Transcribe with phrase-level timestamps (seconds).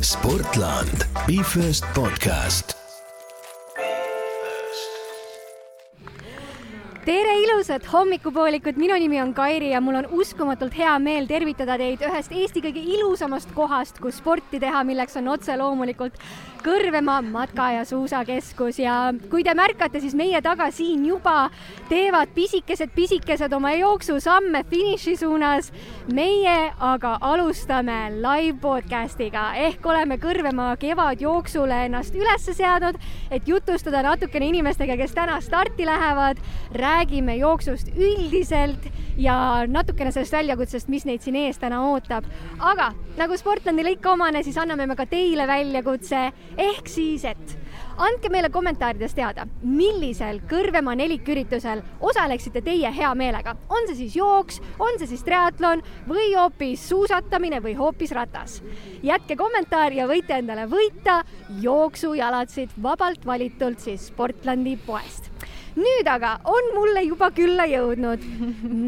[0.00, 2.87] Sportland, Be First podcast.
[7.08, 12.02] Tere ilusat hommikupoolikut, minu nimi on Kairi ja mul on uskumatult hea meel tervitada teid
[12.04, 16.20] ühest Eesti kõige ilusamast kohast, kus sporti teha, milleks on otse loomulikult
[16.58, 21.50] Kõrvemaa matka- ja suusakeskus ja kui te märkate, siis meie taga siin juba
[21.88, 25.72] teevad pisikesed-pisikesed oma jooksusamme finiši suunas.
[26.12, 32.96] meie aga alustame live podcast'iga ehk oleme Kõrvemaa kevadjooksule ennast üles seadnud,
[33.30, 36.36] et jutustada natukene inimestega, kes täna starti lähevad.
[36.98, 38.88] Räägime jooksust üldiselt
[39.18, 42.26] ja natukene sellest väljakutsest, mis neid siin ees täna ootab.
[42.58, 46.24] aga nagu Sportlandile ikka omane, siis anname me ka teile väljakutse
[46.56, 47.54] ehk siis, et
[48.02, 53.56] andke meile kommentaarides teada, millisel Kõrvemaa neliküritusel osaleksite teie hea meelega.
[53.68, 58.62] on see siis jooks, on see siis triatlon või hoopis suusatamine või hoopis ratas.
[59.02, 61.22] jätke kommentaar ja võite endale võita
[61.62, 65.37] jooksujalatsid vabalt valitult siis Sportlandi poest
[65.78, 68.24] nüüd aga on mulle juba külla jõudnud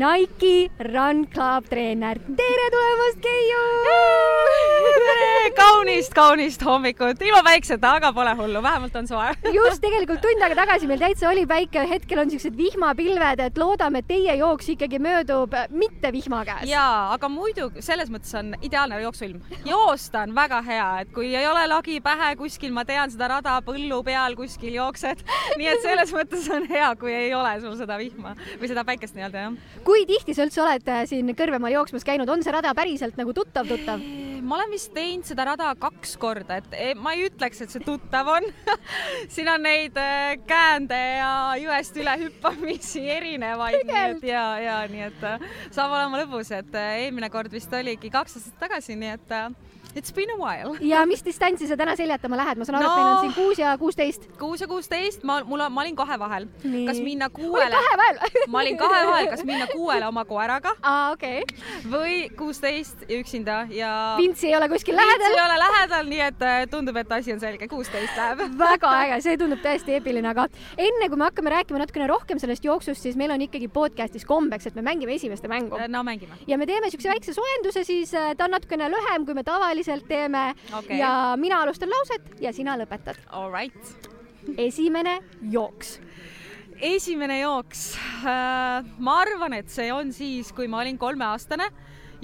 [0.02, 2.18] Nike Run Club treener.
[2.42, 3.64] tere tulemast, Keiu!
[5.56, 9.30] kaunist, kaunist hommikut, ilma päikseta, aga pole hullu, vähemalt on soe.
[9.54, 14.02] just, tegelikult tund aega tagasi meil täitsa oli päike, hetkel on siuksed vihmapilved, et loodame,
[14.02, 16.66] et teie jooks ikkagi möödub mitte vihma käes.
[16.70, 19.40] jaa, aga muidu selles mõttes on ideaalne jooksuilm.
[19.66, 23.58] joosta on väga hea, et kui ei ole lagi pähe kuskil, ma tean seda rada
[23.66, 25.24] põllu peal kuskil jooksed,
[25.58, 29.16] nii et selles mõttes on hea, kui ei ole sul seda vihma või seda päikest
[29.16, 29.78] nii-öelda, jah.
[29.86, 33.34] kui tihti sa üldse oled äh, siin Kõrvemaal jooksmas käinud, on see rada päriselt nagu
[33.36, 34.02] tuttav-tuttav?
[34.40, 38.28] ma olen vist teinud seda rada kaks korda, et ma ei ütleks, et see tuttav
[38.32, 38.46] on
[39.34, 45.06] siin on neid äh, käände ja jõest üle hüppamisi erinevaid, nii et ja, ja nii
[45.10, 49.36] et äh, saab olema lõbus, et eelmine kord vist oligi kaks aastat tagasi, nii et
[49.96, 50.76] It's been a while.
[50.80, 53.34] ja mis distantsi sa täna seljatama lähed, ma saan aru no,, et meil on siin
[53.34, 54.26] kuus ja kuusteist.
[54.38, 56.46] kuus ja kuusteist, ma, mul on, ma olin kahe vahel.
[56.86, 57.74] kas minna kuuele?
[57.74, 58.20] kahe vahel
[58.52, 60.74] ma olin kahe vahel, kas minna kuuele oma koeraga.
[60.90, 61.90] aa, okei okay..
[61.90, 63.90] või kuusteist ja üksinda ja.
[64.20, 65.26] Vintsi ei ole kuskil lähedal.
[65.26, 68.94] Vintsi ei ole lähedal, nii et äh, tundub, et asi on selge, kuusteist läheb väga
[69.02, 70.46] äge, see tundub täiesti eepiline, aga
[70.78, 74.70] enne kui me hakkame rääkima natukene rohkem sellest jooksust, siis meil on ikkagi podcast'is kombeks,
[74.70, 75.82] et me mängime esimeste mängu.
[75.90, 76.38] no mängime.
[76.46, 79.79] ja me teeme siukse väikse soojenduse, siis äh, ta on natukene lühem, kui me tavaliselt
[80.08, 80.98] teeme okay.
[80.98, 83.16] ja mina alustan lauset ja sina lõpetad.
[83.30, 84.10] All right.
[84.56, 85.20] esimene
[85.50, 85.98] jooks
[86.80, 87.94] esimene jooks.
[88.24, 91.68] Äh, ma arvan, et see on siis, kui ma olin kolmeaastane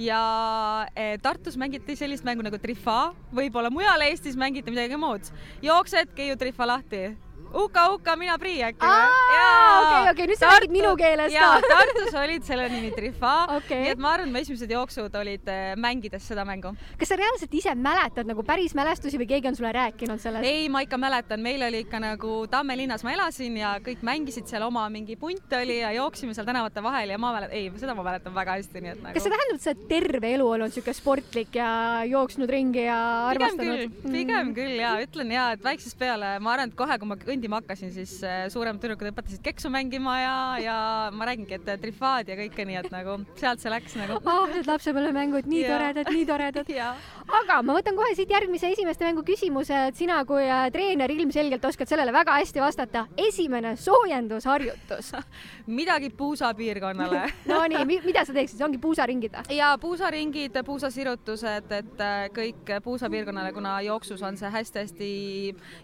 [0.00, 5.31] ja eh, Tartus mängiti sellist mängu nagu Trifa, võib-olla mujal Eestis mängiti midagi muud.
[5.65, 7.16] jooksed, keiu Trifa lahti
[7.56, 9.37] Uka-Uka, mina Prii äkki või?
[9.81, 11.49] okei, okei, nüüd sa räägid minu keeles ka.
[11.65, 13.81] Tartus olid selle nimi Trifa okay..
[13.84, 16.75] nii et ma arvan, et mu esimesed jooksud olid äh, mängides seda mängu.
[17.00, 20.49] kas sa reaalselt ise mäletad nagu päris mälestusi või keegi on sulle rääkinud sellest?
[20.49, 24.50] ei, ma ikka mäletan, meil oli ikka nagu Tamme linnas ma elasin ja kõik mängisid
[24.50, 27.97] seal oma mingi punt oli ja jooksime seal tänavate vahel ja ma mäletan, ei, seda
[27.97, 29.16] ma mäletan väga hästi, nii et nagu.
[29.16, 31.71] kas see tähendab, et sa oled terve elu olnud siuke sportlik ja
[32.11, 33.00] jooksnud ringi ja
[33.33, 33.65] armastanud?
[33.65, 34.55] pigem küll, pigem mm.
[34.61, 37.93] küll ja ütlen ja, et väiksest peale ma arvan, et kohe, kui ma kõndima hakkasin,
[37.95, 40.77] siis äh, suuremad tüdrukud õpetasid keksu mängima ja, ja
[41.15, 44.19] ma räägingi, et trifaad ja kõike, nii et nagu sealt see läks nagu.
[44.25, 46.73] oh, need lapsepõlvemängud, nii toredad, nii toredad
[47.41, 51.65] aga ma võtan kohe siit järgmise esimeste mängu küsimuse, et sina kui äh, treener ilmselgelt
[51.71, 53.07] oskad sellele väga hästi vastata.
[53.29, 55.13] esimene soojendusharjutus
[55.78, 59.61] midagi puusapiirkonnale Nonii, mida sa teeksid, see ongi puusaringid või?
[59.61, 65.13] ja puusaringid, puusasirutused, et äh, kõik puusapiirkonnale, kuna jooksus on see hästi-hästi,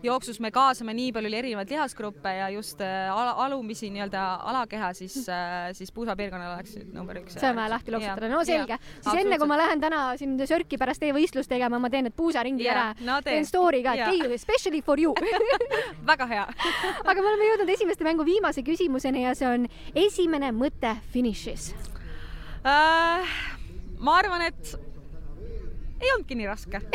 [0.02, 4.22] jooksus me kaasame nii palju erinevaid lihasgruppe ja just äh, ala, alumisi nii-öelda
[4.52, 5.18] alakeha, siis,
[5.76, 7.36] siis puusapiirkonnale oleks number üks.
[7.38, 8.78] see on vaja lahti loksutada, no selge.
[9.00, 12.16] siis enne kui ma lähen täna siin sörki pärast teie võistlust tegema, ma teen need
[12.18, 13.20] puusaringid ära no,.
[13.26, 15.14] teen story ka, et Keiu, especially for you
[16.12, 16.46] väga hea
[17.10, 19.66] aga me oleme jõudnud esimeste mängu viimase küsimuseni ja see on
[20.06, 21.72] esimene mõte finišis
[22.62, 23.36] uh,.
[24.02, 24.91] ma arvan, et
[26.02, 26.82] ei olnudki nii raske.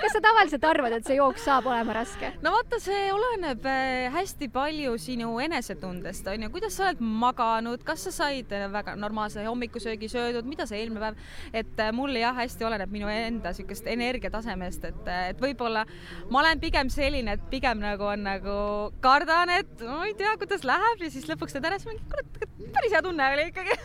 [0.00, 2.30] Kas sa tavaliselt arvad, et see jooks saab olema raske?
[2.44, 8.06] no vaata, see oleneb äh, hästi palju sinu enesetundest, onju, kuidas sa oled maganud, kas
[8.06, 11.20] sa said äh, väga normaalse hommikusöögi söödud, mida sa eelmine päev,
[11.56, 15.86] et äh, mul jah, hästi oleneb minu enda siukest energiatasemest, et, et võib-olla
[16.30, 18.58] ma olen pigem selline, et pigem nagu on nagu
[19.04, 22.46] kardan, et ma ei tea, kuidas läheb ja siis lõpuks teed ära, siis mingi kurat,
[22.76, 23.76] päris hea tunne oli ikkagi.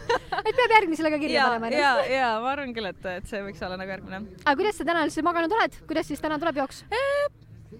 [0.42, 1.72] Et peab järgmisele ka kirja panema.
[1.76, 4.20] ja, ja ma arvan küll, et, et see võiks olla nagu järgmine.
[4.46, 6.84] aga kuidas sa täna üldse maganud oled, kuidas siis täna tuleb jooks?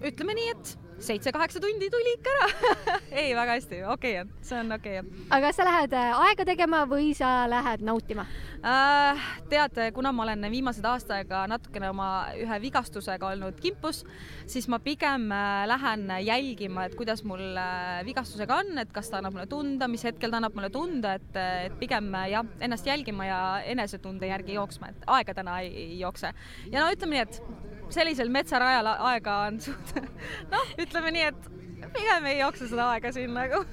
[0.02, 2.48] ütleme nii, et seitse-kaheksa tundi tuli ikka ära
[3.20, 5.26] ei, väga hästi, okei okay, see on okei okay..
[5.30, 8.26] aga kas sa lähed äh, aega tegema või sa lähed nautima
[8.62, 9.24] äh,?
[9.50, 12.08] tead, kuna ma olen viimased aasta aega natukene oma
[12.38, 14.02] ühe vigastusega olnud kimpus,
[14.50, 19.20] siis ma pigem äh, lähen jälgima, et kuidas mul äh, vigastusega on, et kas ta
[19.20, 23.28] annab mulle tunda, mis hetkel ta annab mulle tunda, et, et pigem jah, ennast jälgima
[23.28, 23.42] ja
[23.74, 26.32] enesetunde järgi jooksma, et aega täna ei, ei jookse.
[26.70, 29.96] ja no ütleme nii, et sellisel metsarajal aega on suht,
[30.52, 31.50] noh, ütleme nii, et
[31.92, 33.64] pigem ei jookse seda aega siin nagu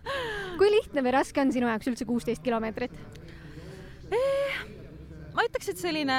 [0.60, 2.94] kui lihtne või raske on sinu jaoks üldse kuusteist kilomeetrit
[4.12, 4.77] eh,?
[5.48, 6.18] Ütleks, et selline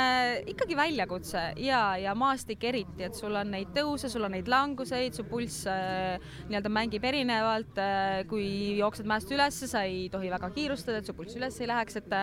[0.50, 5.16] ikkagi väljakutse ja, ja maastik eriti, et sul on neid tõuse, sul on neid languseid,
[5.16, 6.18] su pulss äh,
[6.50, 8.26] nii-öelda mängib erinevalt äh,.
[8.30, 8.50] kui
[8.80, 12.20] jooksed mäest üles, sa ei tohi väga kiirustada, et su pulss üles ei läheks, et,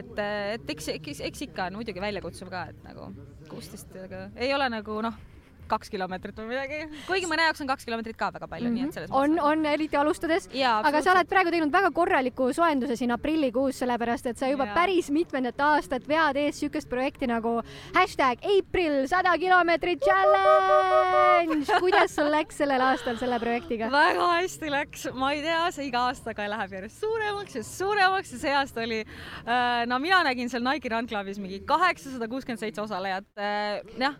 [0.00, 0.14] et,
[0.58, 3.12] et eks, eks, eks ikka on muidugi väljakutsuv ka, et nagu
[3.50, 5.29] kuusteist, aga ei ole nagu noh
[5.70, 7.02] kaks kilomeetrit või midagi.
[7.06, 8.80] kuigi mõne jaoks on kaks kilomeetrit ka väga palju mm, -hmm.
[8.80, 10.48] nii et selles on, on eriti alustades.
[10.70, 14.74] aga sa oled praegu teinud väga korraliku soojenduse siin aprillikuus, sellepärast et sa juba ja.
[14.74, 17.60] päris mitmendat aastat vead ees niisugust projekti nagu
[17.94, 21.66] hashtag April sada kilomeetrit challenge.
[21.80, 23.90] kuidas sul läks sellel aastal selle projektiga?
[23.92, 28.42] väga hästi läks, ma ei tea, see iga aastaga läheb järjest suuremaks ja suuremaks ja
[28.44, 32.82] see aasta oli äh,, no mina nägin seal Nike Run Clubis mingi kaheksasada kuuskümmend seitse
[32.82, 33.30] osalejat.
[33.38, 34.18] Äh, jah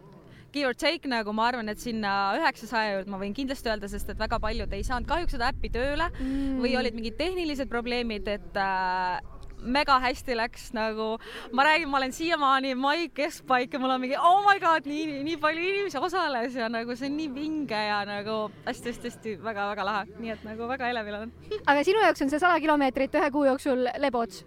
[0.52, 4.12] give or take nagu ma arvan, et sinna üheksasaja juurde ma võin kindlasti öelda, sest
[4.12, 6.56] et väga paljud ei saanud kahjuks seda äppi tööle mm.
[6.62, 9.20] või olid mingid tehnilised probleemid, et äh,
[9.61, 11.12] mega hästi läks nagu,
[11.56, 15.20] ma räägin, ma olen siiamaani mai keskpaik ja mul on mingi oh my god, nii,
[15.26, 20.06] nii palju inimesi osales ja nagu see on nii vinge ja nagu hästi-hästi-hästi väga-väga lahe,
[20.19, 21.35] nii et nagu väga elevil olen.
[21.67, 24.44] Aga sinu jaoks on see sada kilomeetrit ühe kuu jooksul lebots?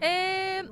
[0.00, 0.64] Eee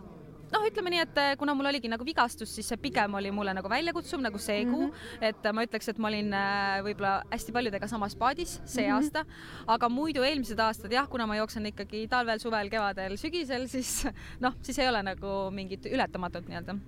[0.54, 3.54] noh, ütleme nii, et eh, kuna mul oligi nagu vigastus, siis see pigem oli mulle
[3.56, 4.94] nagu väljakutsuv nagu see mm -hmm.
[4.94, 8.90] kuu, et ma ütleks, et ma olin eh, võib-olla hästi paljudega samas paadis see mm
[8.90, 8.96] -hmm.
[8.96, 9.24] aasta,
[9.66, 14.06] aga muidu eelmised aastad jah, kuna ma jooksen ikkagi talvel, suvel, kevadel, sügisel, siis
[14.44, 16.78] noh, siis ei ole nagu mingit ületamatut nii-öelda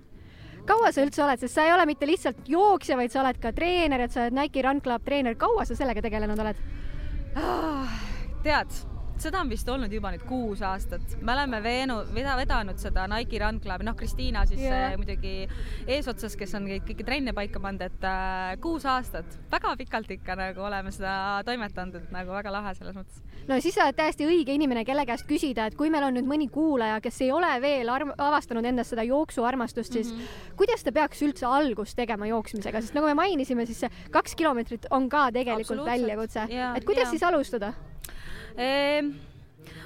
[0.67, 3.53] kaua sa üldse oled, sest sa ei ole mitte lihtsalt jooksja, vaid sa oled ka
[3.55, 6.57] treener, et sa oled Nike Run Club treener, kaua sa sellega tegelenud oled
[7.35, 7.87] ah,?
[8.43, 11.15] tead seda on vist olnud juba nüüd kuus aastat.
[11.21, 14.91] me oleme veenud, veda-, vedanud seda Nike Run Clubi, noh, Kristiina siis yeah.
[14.91, 15.33] Äh, muidugi
[15.87, 20.65] eesotsas, kes on kõiki trenne paika pannud, et äh, kuus aastat, väga pikalt ikka nagu
[20.67, 21.15] oleme seda
[21.47, 23.23] toimetanud, et nagu väga lahe selles mõttes.
[23.49, 26.29] no siis sa oled täiesti õige inimene, kelle käest küsida, et kui meil on nüüd
[26.29, 30.55] mõni kuulaja, kes ei ole veel arm-, avastanud endas seda jooksuarmastust, siis mm -hmm.
[30.61, 34.87] kuidas ta peaks üldse algust tegema jooksmisega, sest nagu me mainisime, siis see kaks kilomeetrit
[34.91, 37.09] on ka tegelikult väljakutse, et kuidas ja.
[37.09, 37.73] siis alustada?
[38.57, 39.11] Ehm,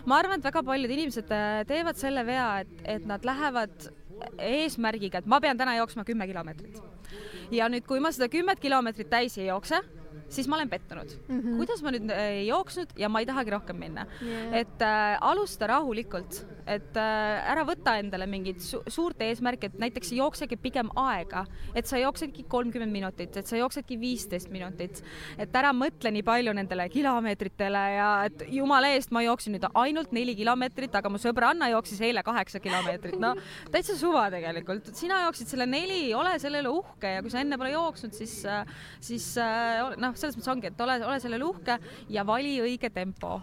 [0.07, 3.89] ma arvan, et väga paljud inimesed äh, teevad selle vea, et, et nad lähevad
[4.39, 6.79] eesmärgiga, et ma pean täna jooksma kümme kilomeetrit.
[7.51, 9.81] ja nüüd, kui ma seda kümmet kilomeetrit täis ei jookse,
[10.31, 11.11] siis ma olen pettunud.
[11.27, 11.39] Mm.
[11.39, 11.57] -hmm.
[11.61, 14.07] kuidas ma nüüd äh, ei jooksnud ja ma ei tahagi rohkem minna.
[14.21, 14.53] Yeah..
[14.61, 20.11] et äh, alusta rahulikult, et äh, ära võta endale mingit su suurt eesmärki, et näiteks
[20.17, 21.45] jooksegi pigem aega,
[21.75, 25.03] et sa jooksedki kolmkümmend minutit, et sa jooksedki viisteist minutit,
[25.37, 30.11] et ära mõtle nii palju nendele kilomeetritele ja et jumala eest, ma jooksin nüüd ainult
[30.15, 33.33] neli kilomeetrit, aga mu sõbranna jooksis eile kaheksa kilomeetrit, no
[33.71, 37.57] täitsa suva tegelikult, sina jooksid selle neli, ole selle üle uhke ja kui sa enne
[37.59, 38.65] pole jooksnud, siis, äh,
[39.03, 41.77] siis äh, noh, selles mõttes ongi, et ole, ole sellele uhke
[42.13, 43.39] ja vali õige tempo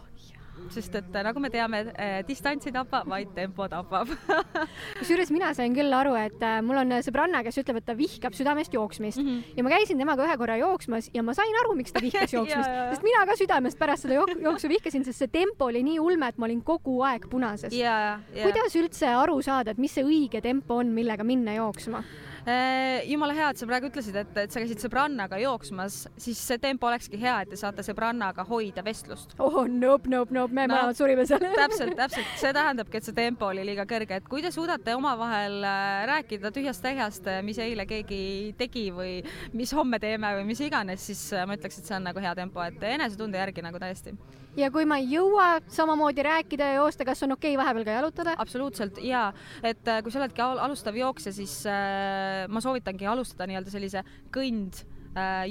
[0.73, 4.11] sest et nagu me teame, eh, distants ei tapa, vaid tempo tapab
[5.01, 8.37] kusjuures mina sain küll aru, et äh, mul on sõbranna, kes ütleb, et ta vihkab
[8.37, 9.57] südamest jooksmist mm -hmm.
[9.57, 12.69] ja ma käisin temaga ühe korra jooksmas ja ma sain aru, miks ta vihkas jooksmist
[12.91, 16.39] sest mina ka südamest pärast seda jooksu vihkasin, sest see tempo oli nii ulme, et
[16.39, 17.73] ma olin kogu aeg punases.
[17.73, 22.03] kuidas üldse aru saada, et mis see õige tempo on, millega minna jooksma?
[22.49, 26.61] Äh, jumala hea, et sa praegu ütlesid, et, et sa käisid sõbrannaga jooksmas, siis see
[26.63, 29.35] tempo olekski hea, et te saate sõbrannaga hoida vestlust.
[29.43, 31.45] oh nope, nope, nope, me mõlemad no, surime seal.
[31.63, 35.61] täpselt, täpselt, see tähendabki, et see tempo oli liiga kõrge, et kui te suudate omavahel
[35.67, 38.21] äh, rääkida tühjast-tähjast, äh, mis eile keegi
[38.59, 39.21] tegi või
[39.57, 42.63] mis homme teeme või mis iganes, siis ma ütleks, et see on nagu hea tempo,
[42.65, 44.17] et enesetunde järgi nagu täiesti.
[44.59, 47.97] Ja kui ma ei jõua samamoodi rääkida ja joosta, kas on okei okay vahepeal ka
[47.99, 48.35] jalutada?
[48.43, 49.29] absoluutselt ja
[49.63, 54.03] et äh, kui sa oledki alustav jooksja, siis äh, ma soovitangi alustada nii-öelda sellise
[54.35, 54.98] kõnd äh,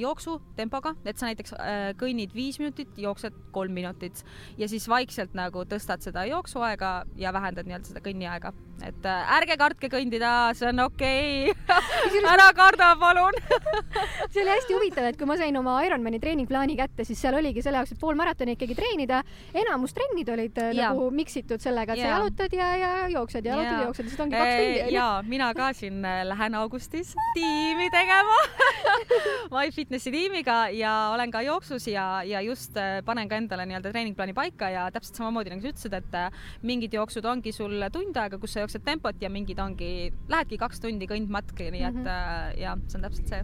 [0.02, 4.24] jooksutempoga, et sa näiteks äh, kõnnid viis minutit, jooksed kolm minutit
[4.58, 8.54] ja siis vaikselt nagu tõstad seda jooksuaega ja vähendad nii-öelda seda kõnniaega
[8.86, 12.22] et äh, ärge kartke kõndida, see on okei okay.
[12.30, 13.36] ära karda, palun
[14.32, 17.64] see oli hästi huvitav, et kui ma sain oma Ironmani treeningplaani kätte, siis seal oligi
[17.66, 19.24] selle jaoks, et pool maratoni ikkagi treenida.
[19.58, 20.92] enamus trennid olid äh, ja.
[20.92, 22.12] nagu miksitud sellega, et ja.
[22.12, 24.96] sa jalutad ja, ja jooksed, jalutad ja, ja jooksed, siis ongi kaks tundi.
[24.96, 28.40] ja mina ka siin äh, lähen augustis tiimi tegema
[29.58, 34.36] MyFitnessi tiimiga ja olen ka jooksus ja, ja just äh, panen ka endale nii-öelda treeningplaani
[34.38, 38.40] paika ja täpselt samamoodi nagu sa ütlesid, et äh, mingid jooksud ongi sul tund aega,
[38.42, 42.60] kus sa jooksed tempot ja mingid ongi, lähedki kaks tundi kõndmatki, nii et mm -hmm.
[42.62, 43.42] ja see on täpselt see.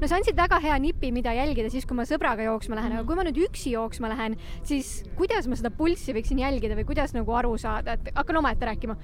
[0.00, 2.98] no sa andsid väga hea nipi, mida jälgida siis, kui ma sõbraga jooksma lähen mm,
[2.98, 3.00] -hmm.
[3.00, 6.84] aga kui ma nüüd üksi jooksma lähen, siis kuidas ma seda pulssi võiksin jälgida või
[6.84, 8.96] kuidas nagu aru saada, et hakkan omaette rääkima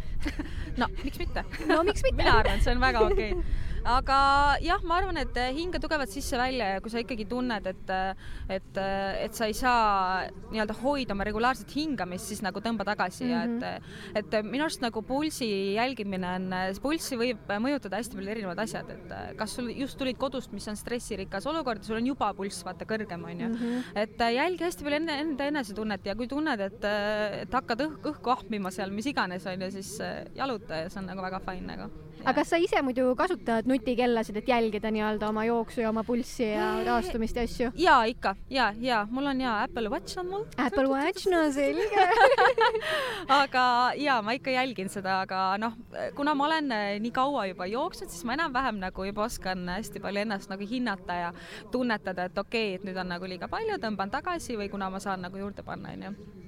[0.81, 3.45] no miks mitte no miks mitte mina arvan, et see on väga okei okay
[3.87, 4.19] aga
[4.65, 7.93] jah, ma arvan, et hinga tugevalt sisse-välja ja kui sa ikkagi tunned, et,
[8.59, 8.81] et,
[9.25, 13.35] et sa ei saa nii-öelda hoida oma regulaarset hingamist, siis nagu tõmba tagasi mm -hmm.
[13.35, 14.17] ja et, mhm.
[14.17, 19.37] et minu arust nagu pulsi jälgimine on, pulssi võib mõjutada hästi palju erinevad asjad, et
[19.37, 23.25] kas sul just tulid kodust, mis on stressirikas olukord, sul on juba pulss vaata kõrgem
[23.25, 23.83] onju mm, -hmm.
[23.95, 26.85] et jälgi hästi palju enda, enda enesetunnet ja kui tunned, et,
[27.43, 29.99] et hakkad õhku, õhku ahmima seal, mis iganes onju, siis
[30.35, 34.37] jaluta ja see on nagu väga fine nagu aga kas sa ise muidu kasutad nutikellasid,
[34.41, 37.71] et jälgida nii-öelda oma jooksu ja oma pulssi ja taastumist ja asju?
[37.79, 38.35] ja ikka.
[38.51, 40.45] Ja, ja mul on ja Apple Watch on mul.
[40.57, 42.09] Apple Watch, no selge.
[43.41, 43.65] aga
[43.97, 45.77] ja ma ikka jälgin seda, aga noh,
[46.17, 50.03] kuna ma olen eh, nii kaua juba jooksnud, siis ma enam-vähem nagu juba oskan hästi
[50.05, 51.33] palju ennast nagu hinnata ja
[51.73, 55.03] tunnetada, et okei okay,, et nüüd on nagu liiga palju, tõmban tagasi või kuna ma
[55.03, 56.39] saan nagu juurde panna, onju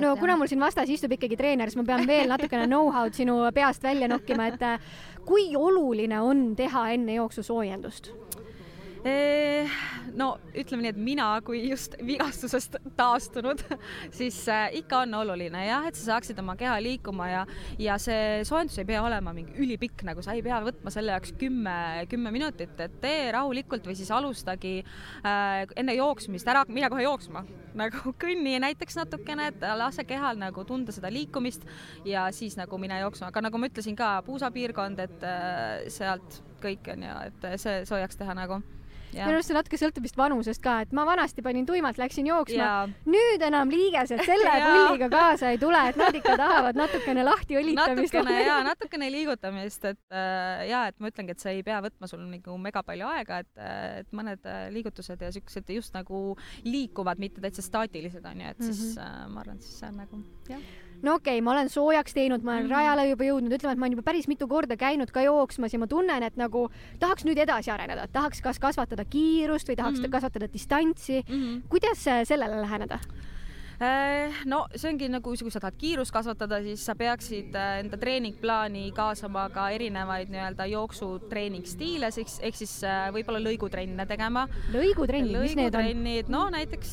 [0.00, 3.38] no kuna mul siin vastas istub ikkagi treener, siis ma pean veel natukene know-how'd sinu
[3.54, 4.64] peast välja nokkima, et
[5.26, 8.08] kui oluline on teha enne jooksu soojendust?
[8.08, 8.31] Eh,
[10.18, 13.62] no ütleme nii, et mina kui just vigastusest taastunud,
[14.18, 17.42] siis äh, ikka on oluline jah, et sa saaksid oma keha liikuma ja,
[17.82, 21.34] ja see soojendus ei pea olema mingi ülipikk, nagu sa ei pea võtma selle jaoks
[21.40, 21.74] kümme,
[22.12, 27.44] kümme minutit, et tee rahulikult või siis alustagi äh, enne jooksmist ära, mine kohe jooksma,
[27.78, 31.66] nagu kõnni näiteks natukene, et lase kehal nagu tunda seda liikumist
[32.08, 36.92] ja siis nagu mine jooksma, aga nagu ma ütlesin ka, puusapiirkond, et äh, sealt kõik
[36.94, 38.60] on ju, et see soojaks teha nagu
[39.12, 42.68] minu arust see natuke sõltub vist vanusest ka, et ma vanasti panin tuimalt, läksin jooksma,
[43.08, 48.14] nüüd enam liigesed selle pulliga kaasa ei tule, et nad ikka tahavad natukene lahti õlitamist.
[48.14, 52.10] natukene ja natukene liigutamist, et äh, ja et ma ütlengi, et see ei pea võtma
[52.10, 56.24] sul nagu mega palju aega, et, äh, et mõned äh, liigutused ja siuksed just nagu
[56.64, 59.26] liikuvad, mitte täitsa staatilised onju, et siis mm -hmm.
[59.26, 60.66] äh, ma arvan, siis see on nagu jah
[61.02, 62.74] no okei okay,, ma olen soojaks teinud, ma olen mm.
[62.74, 65.82] rajale juba jõudnud, ütleme, et ma olen juba päris mitu korda käinud ka jooksmas ja
[65.82, 66.68] ma tunnen, et nagu
[67.02, 70.16] tahaks nüüd edasi areneda, tahaks kas kasvatada kiirust või tahaks mm -hmm.
[70.16, 71.34] kasvatada distantsi mm.
[71.34, 71.62] -hmm.
[71.68, 72.98] kuidas sellele läheneda?
[73.82, 77.98] Äh, no see ongi nagu, kui sa tahad kiirust kasvatada, siis sa peaksid äh, enda
[77.98, 84.44] treeningplaani kaasama ka erinevaid nii-öelda jooksutreeningstiile, ehk siis äh, võib-olla lõigutrenne tegema.
[84.70, 86.30] lõigutrennid, mis need on?
[86.30, 86.92] no näiteks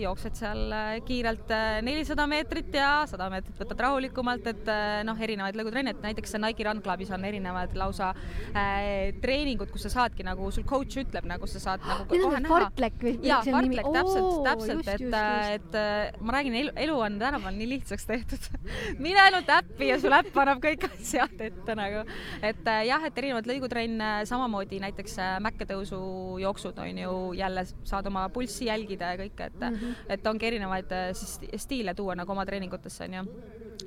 [0.00, 0.72] jooksed seal
[1.04, 1.52] kiirelt
[1.84, 4.72] nelisada meetrit ja sada meetrit võtad rahulikumalt, et
[5.04, 8.14] noh, erinevaid lõigutrenne, et näiteks Nike Run Clubis on erinevad lausa
[8.54, 12.48] äh, treeningud, kus sa saadki nagu sul coach ütleb, nagu sa saad nagu kohe näha.
[12.48, 13.14] fartlek või?
[13.28, 18.06] jaa, fartlek, täpselt, täpselt, et, et ma ma räägin, elu, elu on tänapäeval nii lihtsaks
[18.06, 18.44] tehtud
[19.04, 22.04] mine ainult äppi ja sul äpp annab kõik asjad ette nagu.
[22.46, 26.00] et äh, jah, et erinevad lõigutrenne, samamoodi näiteks äh, mäkketõusu
[26.44, 30.04] jooksud on ju jälle saad oma pulssi jälgida ja kõike, et mm, -hmm.
[30.16, 33.26] et ongi erinevaid äh, siis stiile tuua nagu oma treeningutesse on ju.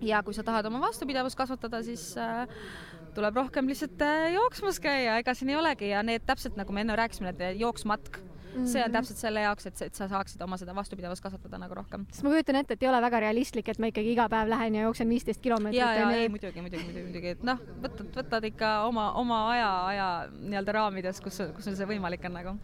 [0.01, 2.43] ja kui sa tahad oma vastupidavust kasvatada, siis äh,
[3.15, 6.95] tuleb rohkem lihtsalt jooksmas käia, ega siin ei olegi ja need täpselt nagu me enne
[6.95, 8.67] rääkisime, need jooksmatk Mm -hmm.
[8.67, 8.97] see on mhm.
[8.97, 12.05] täpselt selle jaoks, et, et sa saaksid oma seda vastupidavust kasvatada nagu rohkem.
[12.11, 14.75] sest ma kujutan ette, et ei ole väga realistlik, et ma ikkagi iga päev lähen
[14.75, 15.79] ja jooksen viisteist kilomeetrit.
[15.79, 19.71] ja, ja ei muidugi, muidugi, muidugi, muidugi, et noh, võtad, võtad ikka oma, oma aja,
[19.87, 20.07] aja
[20.39, 22.55] nii-öelda raamides, kus, kus sul see võimalik on nagu.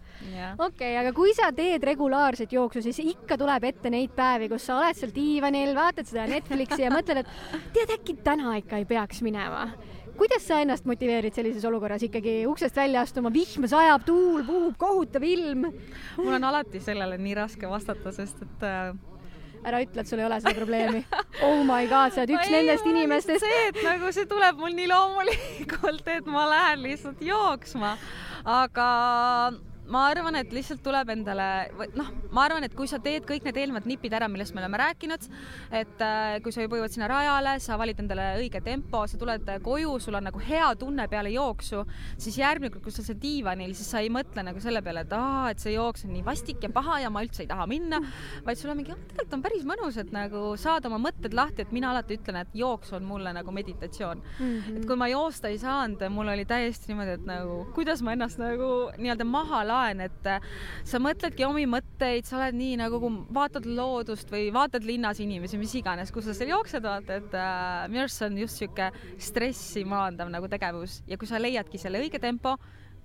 [0.58, 4.78] okei aga kui sa teed regulaarset jooksu, siis ikka tuleb ette neid päevi, kus sa
[4.80, 9.22] oled seal diivanil, vaatad seda Netflixi ja mõtled, et tead, äkki täna ikka ei peaks
[9.26, 9.70] minema
[10.20, 15.24] kuidas sa ennast motiveerid sellises olukorras ikkagi uksest välja astuma, vihm sajab, tuul puhub, kohutav
[15.24, 15.70] ilm?
[16.18, 18.92] mul on alati sellele nii raske vastata, sest et äh,
[19.68, 21.02] ära ütle, et sul ei ole seda probleemi.
[21.46, 23.46] Oh my god, sa oled üks ei, nendest inimestest.
[23.46, 27.96] see, et nagu see tuleb mul nii loomulikult, et ma lähen lihtsalt jooksma,
[28.60, 28.90] aga
[29.90, 31.48] ma arvan, et lihtsalt tuleb endale,
[31.98, 34.80] noh, ma arvan, et kui sa teed kõik need eelnevad nipid ära, millest me oleme
[34.82, 35.26] rääkinud,
[35.76, 39.50] et äh, kui sa juba jõuad sinna rajale, sa valid endale õige tempo, sa tuled
[39.66, 41.84] koju, sul on nagu hea tunne peale jooksu,
[42.22, 45.16] siis järgmine kord, kui sa oled diivanil, siis sa ei mõtle nagu selle peale, et
[45.18, 48.02] aa, et see jooks on nii vastik ja paha ja ma üldse ei taha minna,
[48.46, 51.74] vaid sul on mingi, tegelikult on päris mõnus, et nagu saada oma mõtted lahti, et
[51.76, 54.46] mina alati ütlen, et jooks on mulle nagu meditatsioon mm.
[54.46, 54.78] -hmm.
[54.78, 58.40] et kui ma joosta ei saanud, mul oli täiesti niimoodi, et nagu kuidas ma ennast
[58.42, 60.50] nagu nii-öelda maha laen laen, et äh,
[60.88, 63.00] sa mõtledki omi mõtteid, sa oled nii nagu
[63.36, 67.88] vaatad loodust või vaatad linnas inimesi, mis iganes, kus sa seal jooksed, vaata, et äh,
[67.92, 72.02] minu arust see on just sihuke stressi maandav nagu tegevus ja kui sa leiadki selle
[72.04, 72.58] õige tempo,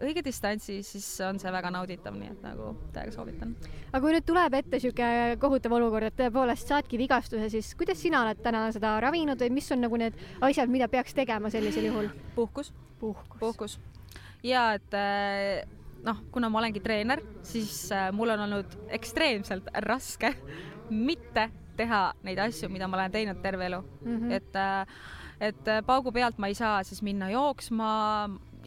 [0.02, 3.54] õige distantsi, siis on see väga nauditav, nii et nagu täiega soovitan.
[3.93, 8.25] aga kui nüüd tuleb ette niisugune kohutav olukord, et tõepoolest saadki vigastuse, siis kuidas sina
[8.25, 12.11] oled täna seda ravinud või mis on nagu need asjad, mida peaks tegema sellisel juhul?
[12.35, 12.73] puhkus.
[13.00, 13.38] puhkus.
[13.40, 13.78] puhkus.
[14.43, 15.62] ja et äh,
[16.04, 20.34] noh, kuna ma olengi treener, siis äh, mul on olnud ekstreemselt raske
[20.90, 24.18] mitte teha neid asju, mida ma olen teinud terve elu mm.
[24.18, 24.32] -hmm.
[24.32, 24.58] et,
[25.40, 27.90] et paugu pealt ma ei saa siis minna jooksma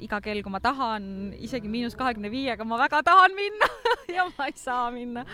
[0.04, 3.70] iga kell, kui ma tahan, isegi miinus kahekümne viiega ma väga tahan minna
[4.18, 5.26] ja ma ei saa minna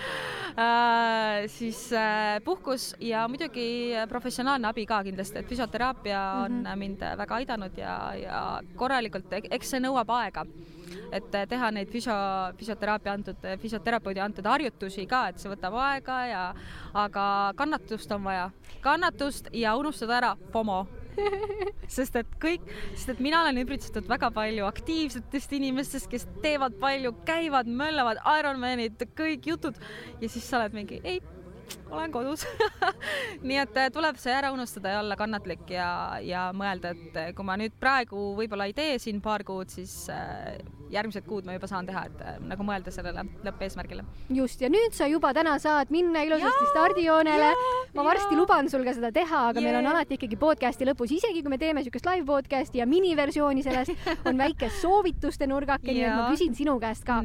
[0.58, 1.48] äh,.
[1.51, 6.79] siis äh, puhkus ja muidugi professionaalne abi ka kindlasti, et füsioteraapia on mm -hmm.
[6.79, 10.46] mind väga aidanud ja, ja korralikult, eks see nõuab aega
[11.12, 12.15] et teha neid füsio,
[12.58, 16.43] füsioteraapia antud, füsioterapeudi antud harjutusi ka, et see võtab aega ja,
[16.93, 18.50] aga kannatust on vaja,
[18.82, 20.86] kannatust ja unustada ära FOMO
[21.96, 27.13] sest et kõik, sest et mina olen ümbritsetud väga palju aktiivsetest inimestest, kes teevad palju,
[27.27, 29.79] käivad, möllavad, Ironmanid, kõik jutud.
[30.22, 31.22] Ja siis sa oled mingi ei,
[31.91, 32.46] olen kodus.
[33.48, 37.34] Nii et äh, tuleb see ära unustada ja olla kannatlik ja, ja mõelda, et äh,
[37.36, 40.58] kui ma nüüd praegu võib-olla ei tee siin paar kuud, siis äh,
[40.93, 44.05] järgmised kuud ma juba saan teha, et nagu mõelda sellele lõppeesmärgile.
[44.33, 47.53] just, ja nüüd sa juba täna saad minna ilusasti stardijoonele.
[47.93, 48.39] ma varsti ja.
[48.39, 49.69] luban sul ka seda teha, aga yeah.
[49.69, 53.65] meil on alati ikkagi podcast'i lõpus, isegi kui me teeme niisugust live podcast'i ja miniversiooni
[53.65, 57.21] sellest, on väike soovituste nurgake, nii et ma küsin sinu käest ka.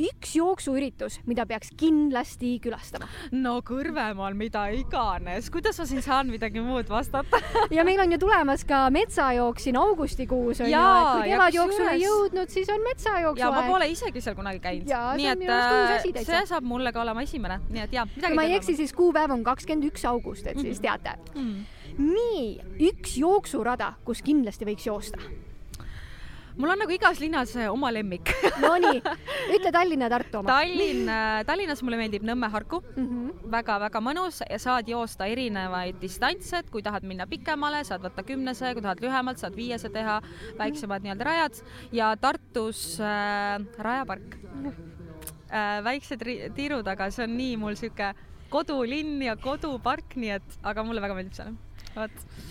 [0.00, 3.08] Üks jooksuüritus, mida peaks kindlasti külastama?
[3.34, 7.40] no Kõrvemaal mida iganes, kuidas ma siin saan midagi muud vastata
[7.76, 12.04] ja meil on ju tulemas ka metsajooks siin augustikuus on ju, et kui kevadjooksule ei
[12.04, 13.58] jõudnud, siis on metsajooksu aeg.
[13.58, 14.94] ma pole isegi seal kunagi käinud.
[15.20, 18.06] nii et äh, see saab mulle ka olema esimene, nii et ja.
[18.16, 20.86] kui ma ei eksi, siis kuupäev on kakskümmend üks august, et siis mhm.
[20.86, 21.52] teate mm.
[21.52, 22.10] -hmm.
[22.16, 25.49] nii, üks jooksurada, kus kindlasti võiks joosta
[26.60, 28.28] mul on nagu igas linnas äh, oma lemmik
[28.64, 29.00] Nonii,
[29.56, 30.52] ütle Tallinna ja Tartu oma.
[30.52, 36.00] Tallinn, äh, Tallinnas mulle meeldib Nõmme Harku mm -hmm., väga-väga mõnus ja saad joosta erinevaid
[36.02, 40.20] distantse, et kui tahad minna pikemale, saad võtta kümnese, kui tahad lühemalt, saad viiese teha,
[40.58, 41.62] väiksemad nii-öelda rajad
[41.92, 44.36] ja Tartus äh, rajapark
[45.50, 45.84] äh,.
[45.84, 46.22] väiksed
[46.54, 48.14] tiirud, aga see on nii mul sihuke
[48.50, 51.56] kodulinn ja kodupark, nii et, aga mulle väga meeldib seal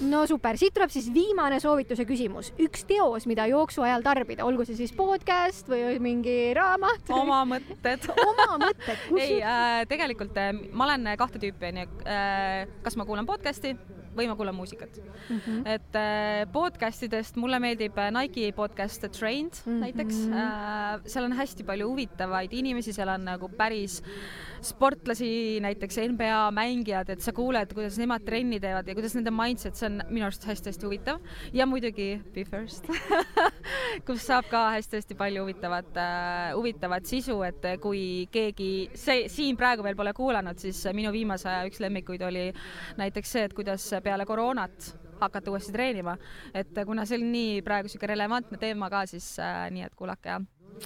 [0.09, 2.51] no super, siit tuleb siis viimane soovituse küsimus.
[2.59, 7.11] üks teos, mida jooksu ajal tarbida, olgu see siis podcast või mingi raamat.
[7.15, 9.07] oma mõtted oma mõtted.
[9.19, 12.67] ei äh,, tegelikult äh, ma olen kahte tüüpi onju äh,.
[12.83, 13.75] kas ma kuulan podcast'i
[14.15, 15.39] või ma kuulan muusikat mm.
[15.39, 15.61] -hmm.
[15.75, 19.81] et äh, podcast idest mulle meeldib äh, Nike podcast The Trained mm -hmm.
[19.85, 21.01] näiteks äh,.
[21.05, 24.03] seal on hästi palju huvitavaid inimesi, seal on nagu päris
[24.65, 29.77] sportlasi, näiteks NBA mängijad, et sa kuuled, kuidas nemad trenni teevad ja kuidas nende mindset,
[29.79, 31.19] see on minu arust hästi-hästi huvitav.
[31.53, 32.89] ja muidugi Be First
[34.07, 39.85] kus saab ka hästi-hästi palju huvitavat äh,, huvitavat sisu, et kui keegi see siin praegu
[39.85, 42.49] veel pole kuulanud, siis minu viimase aja üks lemmikuid oli
[42.99, 46.17] näiteks see, et kuidas peale koroonat hakata uuesti treenima.
[46.53, 50.29] et kuna see on nii praegu sihuke relevantne teema ka, siis äh, nii et kuulake
[50.29, 50.39] ja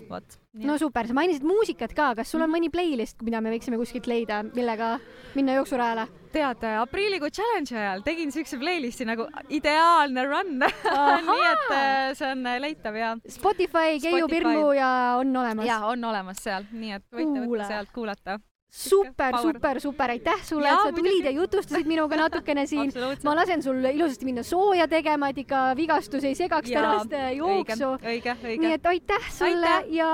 [0.09, 0.37] vot.
[0.53, 4.07] no super, sa mainisid muusikat ka, kas sul on mõni playlist, mida me võiksime kuskilt
[4.09, 4.97] leida, millega
[5.37, 6.07] minna jooksurajale?
[6.33, 10.55] tead, aprillikuu challenge'i ajal tegin siukse playlist'i nagu ideaalne run
[11.27, 13.11] nii et äh, see on äh, leitav ja.
[13.29, 15.67] Spotify, Keiu Pirmu ja on olemas?
[15.69, 17.61] ja on olemas seal, nii et võite Kuule.
[17.61, 18.39] võtta sealt kuulata
[18.73, 22.89] super, super, super, aitäh sulle, et sa tulid ja jutustasid minuga natukene siin.
[23.25, 27.91] ma lasen sul ilusasti minna sooja tegema, et ikka vigastus ei segaks tänast äh, jooksu.
[28.01, 29.93] nii et aitäh sulle aitäh.
[29.99, 30.09] ja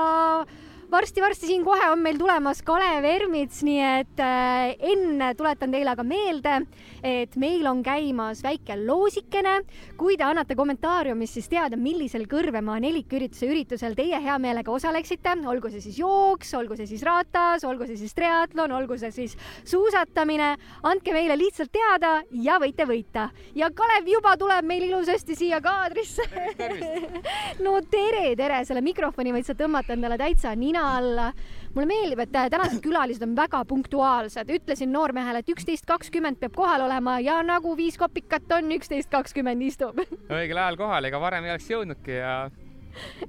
[0.90, 6.02] varsti-varsti siin kohe on meil tulemas Kalev Ermits, nii et äh, enne tuletan teile aga
[6.06, 6.56] meelde,
[7.06, 9.60] et meil on käimas väike loosikene.
[9.96, 15.70] kui te annate kommentaariumis siis teada, millisel Kõrvemaa nelikürituse üritusel teie hea meelega osaleksite, olgu
[15.70, 20.56] see siis jooks, olgu see siis ratas, olgu see siis triatlon, olgu see siis suusatamine,
[20.82, 23.28] andke meile lihtsalt teada ja võite võita.
[23.54, 26.26] ja Kalev juba tuleb meil ilusasti siia kaadrisse
[27.64, 31.32] no tere, tere, selle mikrofoni võid sa tõmmata endale täitsa nina nina alla.
[31.74, 36.56] mulle meeldib, et äh, tänased külalised on väga punktuaalsed, ütlesin noormehele, et üksteist kakskümmend peab
[36.56, 40.00] kohal olema ja nagu viis kopikat on, üksteist kakskümmend istub
[40.40, 42.34] õigel ajal kohal, ega varem ei oleks jõudnudki ja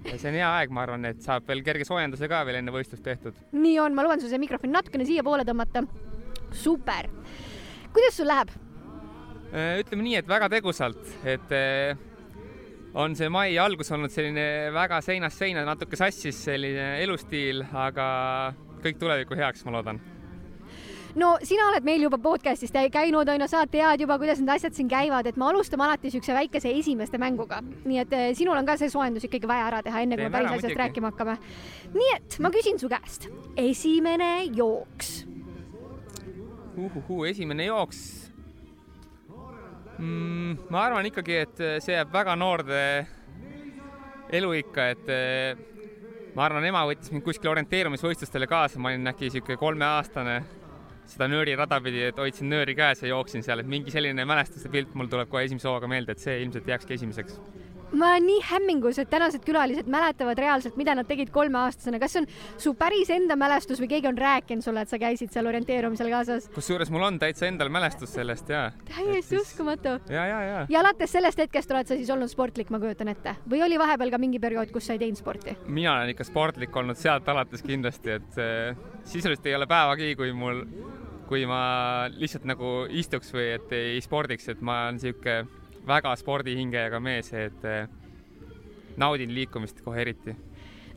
[0.07, 2.73] ja see on hea aeg, ma arvan, et saab veel kerge soojenduse ka veel enne
[2.73, 3.37] võistlust tehtud.
[3.53, 5.85] nii on, ma luban sul see mikrofon natukene siiapoole tõmmata.
[6.49, 7.11] super.
[7.93, 8.57] kuidas sul läheb?
[9.53, 11.53] Äh, ütleme nii, et väga tegusalt, et
[12.93, 18.07] on see mai algus olnud selline väga seinast seina, natuke sassis selline elustiil, aga
[18.81, 20.01] kõik tuleviku heaks, ma loodan
[21.15, 24.75] no sina oled meil juba podcast'is käinud, on ju, sa tead juba, kuidas need asjad
[24.75, 27.61] siin käivad, et me alustame alati niisuguse väikese esimeste mänguga.
[27.85, 30.33] nii et eh, sinul on ka see soojendus ikkagi vaja ära teha, enne kui me
[30.33, 31.37] päris asjast rääkima hakkame.
[31.93, 33.27] nii et ma küsin su käest,
[33.57, 35.25] esimene jooks.
[36.77, 38.20] uhuhuu, esimene jooks
[40.01, 40.69] mm,.
[40.73, 42.81] ma arvan ikkagi, et see jääb väga noorde
[44.31, 45.61] eluikka, et eh,
[46.35, 50.37] ma arvan, ema võttis mind kuskile orienteerumisvõistlustele kaasa, ma olin äkki sihuke kolmeaastane,
[51.11, 54.95] seda nöörirada pidi, et hoidsin nööri käes ja jooksin seal, et mingi selline mälestuste pilt
[54.95, 57.39] mul tuleb kohe esimese hooga meelde, et see ilmselt jääkski esimeseks
[57.91, 61.99] ma olen nii hämmingus, et tänased külalised mäletavad reaalselt, mida nad tegid kolmeaastasena.
[61.99, 62.27] kas see on
[62.61, 66.47] su päris enda mälestus või keegi on rääkinud sulle, et sa käisid seal orienteerumisel kaasas?
[66.55, 68.69] kusjuures mul on täitsa endal mälestus sellest ja.
[68.87, 69.41] täiesti siis...
[69.41, 69.97] uskumatu.
[70.09, 70.65] ja, ja, ja.
[70.69, 74.13] ja alates sellest hetkest oled sa siis olnud sportlik, ma kujutan ette, või oli vahepeal
[74.13, 75.57] ka mingi periood, kus sa ei teinud sporti?
[75.67, 80.31] mina olen ikka sportlik olnud sealt alates kindlasti, et äh, sisuliselt ei ole päevagi, kui
[80.35, 80.63] mul,
[81.27, 81.63] kui ma
[82.13, 85.41] lihtsalt nagu istuks või et ei spordiks, et ma olen sihuke
[85.87, 87.87] väga spordihingega mees, et äh,
[88.97, 90.35] naudin liikumist kohe eriti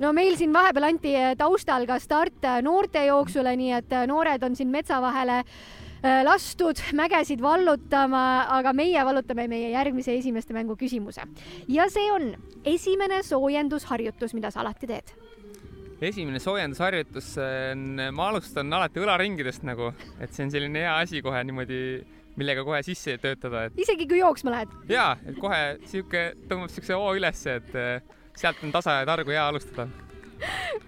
[0.02, 4.42] no meil siin vahepeal anti eh, taustal ka start eh, noortejooksule, nii et eh, noored
[4.46, 5.42] on siin metsa vahele
[6.04, 11.22] lastud mägesid vallutama, aga meie vallutame meie järgmise esimeste mängu küsimuse.
[11.68, 12.26] ja see on
[12.60, 15.14] esimene soojendusharjutus, mida sa alati teed.
[16.04, 21.40] esimene soojendusharjutus on, ma alustan alati õlaringidest nagu, et see on selline hea asi kohe
[21.40, 21.80] niimoodi
[22.40, 24.74] millega kohe sisse töötada, et isegi kui jooksma lähed?
[24.90, 29.34] jaa, et kohe sihuke, tõmbab siukse hoo ülesse, et eh, sealt on tasa ja targu
[29.34, 29.86] hea alustada.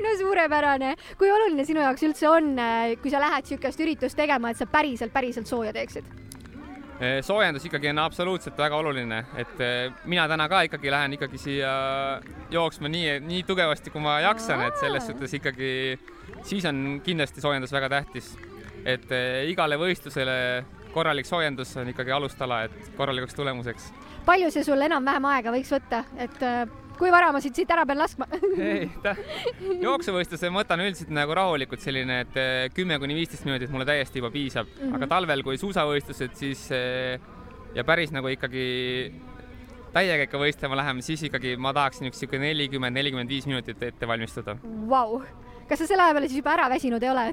[0.03, 0.95] no suurepärane.
[1.19, 4.67] kui oluline sinu jaoks üldse on, eh, kui sa lähed niisugust üritust tegema, et sa
[4.71, 6.09] päriselt, päriselt sooja teeksid?
[6.97, 9.59] Eh, soojendus ikkagi on absoluutselt väga oluline, et
[10.09, 11.73] mina täna ka ikkagi lähen ikkagi siia
[12.51, 15.71] jooksma nii, nii tugevasti, kui ma jaksan, et selles suhtes ikkagi
[16.49, 18.35] siis on kindlasti soojendus väga tähtis.
[18.87, 19.11] et
[19.51, 20.65] igale võistlusele
[20.97, 23.93] korralik soojendus on ikkagi alustala, et korralikuks tulemuseks.
[24.27, 26.65] palju see sul enam-vähem aega võiks võtta, et äh,
[26.97, 28.29] kui vara ma siit, siit ära pean laskma?
[28.57, 28.89] Ei,
[29.85, 34.23] jooksuvõistluse ma võtan üldiselt nagu rahulikult selline, et äh, kümme kuni viisteist minutit mulle täiesti
[34.23, 34.69] juba piisab.
[34.73, 34.99] Mm, -hmm.
[34.99, 37.21] aga talvel, kui suusavõistlused, siis äh,
[37.77, 38.67] ja päris nagu ikkagi
[39.97, 44.57] täiega võistlema läheme, siis ikkagi ma tahaksin üks sihuke nelikümmend, nelikümmend viis minutit ette valmistuda.
[44.65, 45.21] Wow
[45.69, 47.25] kas sa selle aja peale siis juba ära väsinud ei ole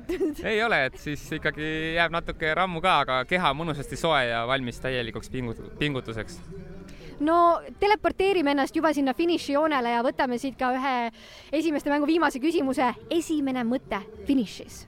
[0.52, 4.44] ei ole, et siis ikkagi jääb natuke rammu ka, aga keha on mõnusasti soe ja
[4.50, 6.40] valmis täielikuks pingut-, pingutuseks.
[7.24, 7.38] no
[7.80, 10.96] teleporteerime ennast juba sinna finišijoonele ja võtame siit ka ühe
[11.52, 12.94] esimeste mängu viimase küsimuse.
[13.10, 14.86] esimene mõte finišis?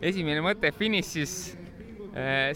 [0.00, 1.36] esimene mõte finišis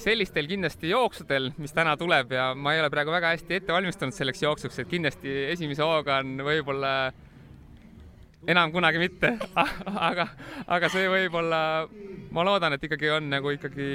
[0.02, 4.12] sellistel kindlasti jooksudel, mis täna tuleb ja ma ei ole praegu väga hästi ette valmistunud
[4.12, 6.90] selleks jooksuks, et kindlasti esimese hooga on võib-olla
[8.46, 9.32] enam kunagi mitte.
[10.08, 10.28] Aga,
[10.66, 11.60] aga see võib-olla,
[12.34, 13.88] ma loodan, et ikkagi on nagu ikkagi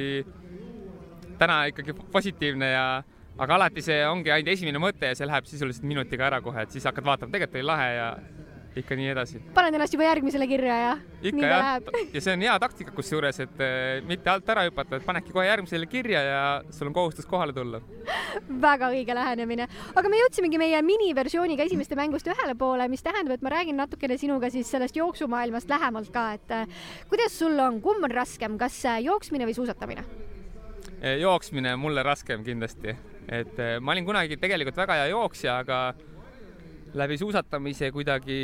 [1.42, 2.86] täna ikkagi positiivne ja
[3.42, 6.74] aga alati see ongi ainult esimene mõte ja see läheb sisuliselt minutiga ära kohe, et
[6.74, 8.10] siis hakkad vaatama, tegelikult oli lahe ja
[8.76, 9.42] ikka nii edasi.
[9.56, 10.92] paned ennast juba järgmisele kirja ja
[11.28, 15.08] ikka jah, ja see on hea taktika kusjuures, et äh, mitte alt ära hüpata, et
[15.08, 17.82] panedki kohe järgmisele kirja ja sul on kohustus kohale tulla.
[18.62, 23.44] Väga õige lähenemine, aga me jõudsimegi meie miniversiooniga esimeste mängust ühele poole, mis tähendab, et
[23.46, 28.08] ma räägin natukene sinuga siis sellest jooksumaailmast lähemalt ka, et äh, kuidas sul on, kumb
[28.08, 30.08] on raskem, kas äh, jooksmine või suusatamine?
[31.02, 32.94] jooksmine mulle raskem kindlasti,
[33.26, 35.80] et ma olin kunagi tegelikult väga hea jooksja, aga
[36.94, 38.42] läbi suusatamise kuidagi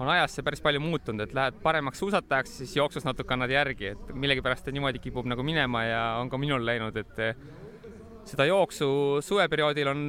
[0.00, 3.92] on ajas see päris palju muutunud, et lähed paremaks suusatajaks, siis jooksus natuke annad järgi,
[3.94, 7.20] et millegipärast ta niimoodi kipub nagu minema ja on ka minul läinud, et
[8.30, 8.88] seda jooksu
[9.24, 10.02] suveperioodil on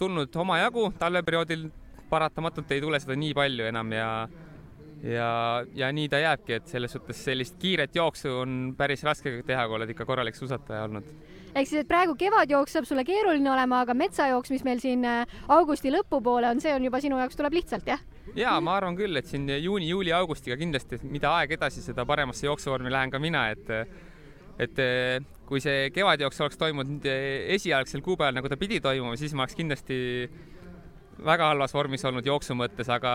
[0.00, 1.68] tulnud omajagu, talveperioodil
[2.10, 4.10] paratamatult ei tule seda nii palju enam ja
[5.04, 5.28] ja,
[5.74, 9.78] ja nii ta jääbki, et selles suhtes sellist kiiret jooksu on päris raske teha, kui
[9.78, 11.06] oled ikka korralik suusataja olnud.
[11.54, 15.38] Ehk siis, et praegu kevadjooks saab sulle keeruline olema, aga metsajooks, mis meil siin äh,
[15.48, 18.04] augusti lõpupoole on, see on juba sinu jaoks tuleb lihtsalt, jah?
[18.36, 22.46] ja ma arvan küll, et siin juuni, juuli, augustiga kindlasti, mida aeg edasi, seda paremasse
[22.46, 23.74] jooksuvormi lähen ka mina, et
[24.60, 24.80] et
[25.48, 27.06] kui see kevadjooks oleks toimunud
[27.56, 29.96] esialgsel kuupäeval, nagu ta pidi toimuma, siis ma oleks kindlasti
[31.24, 33.12] väga halvas vormis olnud jooksu mõttes, aga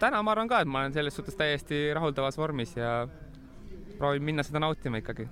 [0.00, 3.06] täna ma arvan ka, et ma olen selles suhtes täiesti rahuldavas vormis ja
[3.98, 5.28] proovin minna seda nautima ikkagi.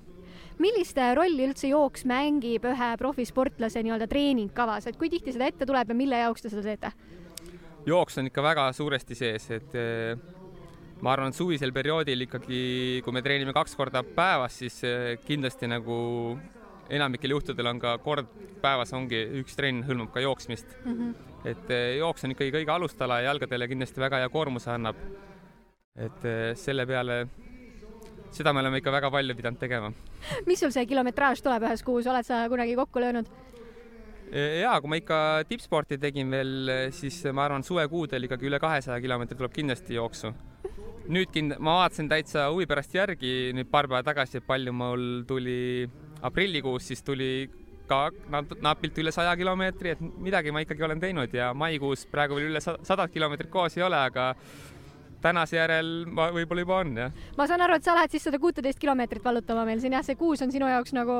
[0.63, 5.93] Millist rolli üldse jooks mängib ühe profisportlase nii-öelda treeningkavas, et kui tihti seda ette tuleb
[5.93, 6.93] ja mille jaoks te seda teete?
[7.89, 10.19] jooks on ikka väga suuresti sees, et eh,
[11.01, 12.61] ma arvan, et suvisel perioodil ikkagi,
[13.05, 15.97] kui me treenime kaks korda päevas, siis eh, kindlasti nagu
[16.93, 18.29] enamikel juhtudel on ka kord
[18.63, 20.95] päevas ongi üks trenn hõlmab ka jooksmist mm.
[20.95, 21.51] -hmm.
[21.53, 24.97] et jooks on ikkagi kõige alustala ja jalgadele kindlasti väga hea koormuse annab.
[25.99, 26.25] et
[26.57, 27.27] selle peale
[28.35, 29.93] seda me oleme ikka väga palju pidanud tegema.
[30.47, 33.31] mis sul see kilometraaž tuleb ühes kuus, oled sa kunagi kokku löönud?
[34.33, 39.39] ja kui ma ikka tippsporti tegin veel, siis ma arvan, suvekuudel ikkagi üle kahesaja kilomeetri
[39.39, 40.35] tuleb kindlasti jooksu.
[41.09, 45.89] nüüd kind-, ma vaatasin täitsa huvi pärast järgi nüüd paar päeva tagasi, palju mul tuli
[46.23, 47.49] aprillikuus, siis tuli
[47.89, 48.11] ka
[48.61, 52.61] napilt üle saja kilomeetri, et midagi ma ikkagi olen teinud ja maikuus praegu veel üle
[52.61, 54.35] sadat kilomeetrit koos ei ole, aga
[55.23, 57.23] tänase järel ma võib-olla juba on, jah.
[57.39, 60.19] ma saan aru, et sa lähed siis seda kuuteteist kilomeetrit vallutama meil siin jah, see
[60.19, 61.19] kuus on sinu jaoks nagu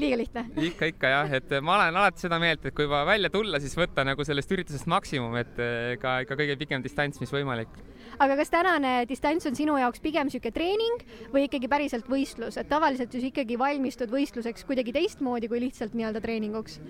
[0.00, 0.44] liiga lihtne.
[0.70, 3.74] ikka, ikka jah, et ma olen alati seda meelt, et kui juba välja tulla, siis
[3.78, 7.72] võtta nagu sellest üritusest maksimum, et eh, ka ikka kõige pikem distants, mis võimalik.
[8.18, 12.68] aga kas tänane distants on sinu jaoks pigem niisugune treening või ikkagi päriselt võistlus, et
[12.70, 16.80] tavaliselt ju ikkagi valmistud võistluseks kuidagi teistmoodi kui lihtsalt nii-öelda treeninguks?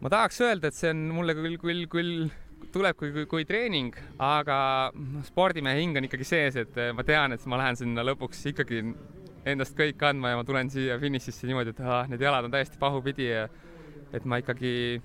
[0.00, 2.32] ma tahaks öelda, et see on mulle küll, küll, küll
[2.72, 4.56] tuleb kui, kui, kui treening, aga
[5.26, 8.82] spordimehe hing on ikkagi sees, et ma tean, et ma lähen sinna lõpuks ikkagi
[9.48, 12.80] endast kõik andma ja ma tulen siia finišisse niimoodi, et ah, need jalad on täiesti
[12.80, 13.48] pahupidi ja
[14.14, 15.00] et ma ikkagi,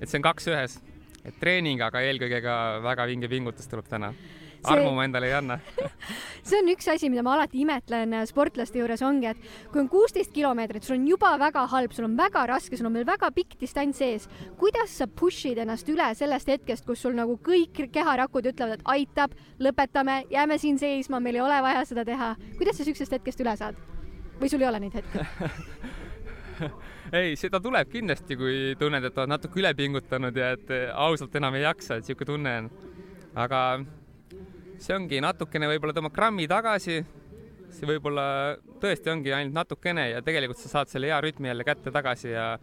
[0.00, 0.80] et see on kaks ühes,
[1.24, 4.12] et treening, aga eelkõige ka väga vinge pingutus tuleb täna
[4.74, 5.58] armu ma endale ei anna
[6.48, 9.90] see on üks asi, mida ma alati imetlen äh, sportlaste juures ongi, et kui on
[9.92, 13.30] kuusteist kilomeetrit, sul on juba väga halb, sul on väga raske, sul on veel väga
[13.36, 14.28] pikk distants ees.
[14.60, 19.36] kuidas sa push'id ennast üle sellest hetkest, kus sul nagu kõik keharakud ütlevad, et aitab,
[19.62, 22.34] lõpetame, jääme siin seisma, meil ei ole vaja seda teha.
[22.58, 23.78] kuidas sa siuksest hetkest üle saad?
[24.40, 25.22] või sul ei ole neid hetki
[27.18, 31.34] ei, seda tuleb kindlasti, kui tunned, et oled natuke üle pingutanud ja et äh, ausalt
[31.38, 32.70] enam ei jaksa, et sihuke tunne on.
[33.36, 33.60] aga
[34.82, 37.00] see ongi natukene võib-olla tõmbad grammi tagasi,
[37.76, 38.26] see võib-olla
[38.82, 42.56] tõesti ongi ainult natukene ja tegelikult sa saad selle hea rütmi jälle kätte tagasi ja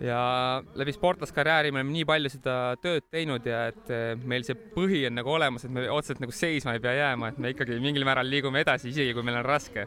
[0.00, 4.56] ja läbi sportlaskarjääri me oleme nii palju seda tööd teinud ja et eh, meil see
[4.74, 7.78] põhi on nagu olemas, et me otseselt nagu seisma ei pea jääma, et me ikkagi
[7.80, 9.86] mingil määral liigume edasi, isegi kui meil on raske.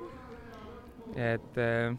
[1.15, 1.93] et äh,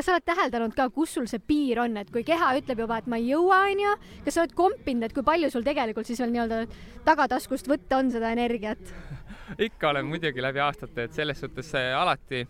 [0.00, 3.02] kas sa oled täheldanud ka, kus sul see piir on, et kui keha ütleb juba,
[3.02, 3.90] et ma ei jõua, onju,
[4.24, 6.62] kas sa oled kompinud, et kui palju sul tegelikult siis veel nii-öelda
[7.04, 8.80] tagataskust võtta on seda energiat
[9.68, 12.46] ikka olen muidugi läbi aastate, et selles suhtes alati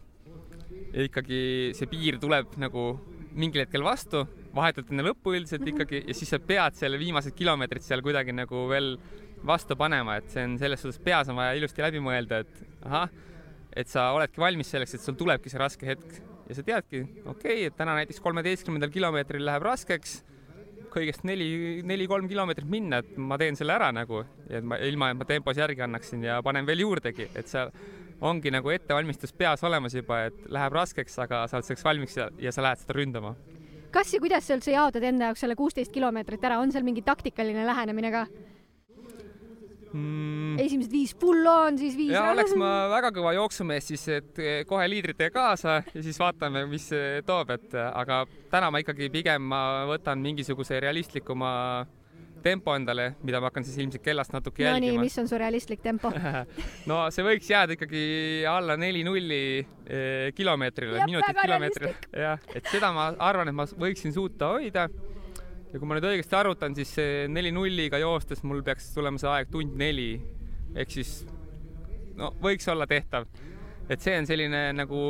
[1.07, 1.41] ikkagi
[1.75, 2.93] see piir tuleb nagu
[3.35, 4.23] mingil hetkel vastu,
[4.55, 5.75] vahetult enne lõppu üldiselt mhm.
[5.75, 8.95] ikkagi ja siis sa pead selle viimased kilomeetrid seal kuidagi nagu veel
[9.47, 13.11] vastu panema, et see on selles suhtes peas on vaja ilusti läbi mõelda, et ahah,
[13.75, 17.31] et sa oledki valmis selleks, et sul tulebki see raske hetk ja sa teadki, okei
[17.31, 20.17] okay,, et täna näiteks kolmeteistkümnendal kilomeetril läheb raskeks,
[20.91, 21.47] kõigest neli,
[21.87, 25.61] neli-kolm kilomeetrit minna, et ma teen selle ära nagu, et ma ilma, et ma tempos
[25.61, 27.71] järgi annaksin ja panen veel juurdegi, et seal
[28.27, 32.29] ongi nagu ettevalmistus peas olemas juba, et läheb raskeks, aga sa oled selleks valmis ja,
[32.43, 33.37] ja sa lähed seda ründama.
[33.95, 37.07] kas ja kuidas sa üldse jaotad enda jaoks selle kuusteist kilomeetrit ära, on seal mingi
[37.07, 38.27] taktikaline lähenemine ka?
[39.93, 40.59] Mm..
[40.65, 42.15] esimesed viis full on, siis viis.
[42.15, 46.67] ja oleks ma väga kõva jooksumees, siis et eh, kohe liidritega kaasa ja siis vaatame,
[46.71, 46.91] mis
[47.27, 51.53] toob, et aga täna ma ikkagi pigem ma võtan mingisuguse realistlikuma
[52.43, 54.97] tempo endale, mida ma hakkan siis ilmselt kellast natuke no jälgima.
[54.97, 56.11] nii, mis on su realistlik tempo
[56.91, 58.03] no see võiks jääda ikkagi
[58.49, 61.95] alla neli nulli eh, kilomeetrile, minutit kilomeetrile.
[62.25, 64.89] jah, et seda ma arvan, et ma võiksin suuta hoida
[65.71, 66.95] ja kui ma nüüd õigesti arvutan, siis
[67.31, 70.13] neli nulliga joostes mul peaks tulema see aeg tund neli.
[70.79, 71.21] Ehk siis
[72.19, 73.29] no võiks olla tehtav.
[73.91, 75.01] et see on selline nagu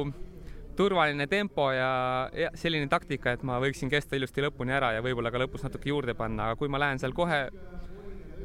[0.77, 5.33] turvaline tempo ja, ja selline taktika, et ma võiksin kesta ilusti lõpuni ära ja võib-olla
[5.33, 7.42] ka lõpus natuke juurde panna, aga kui ma lähen seal kohe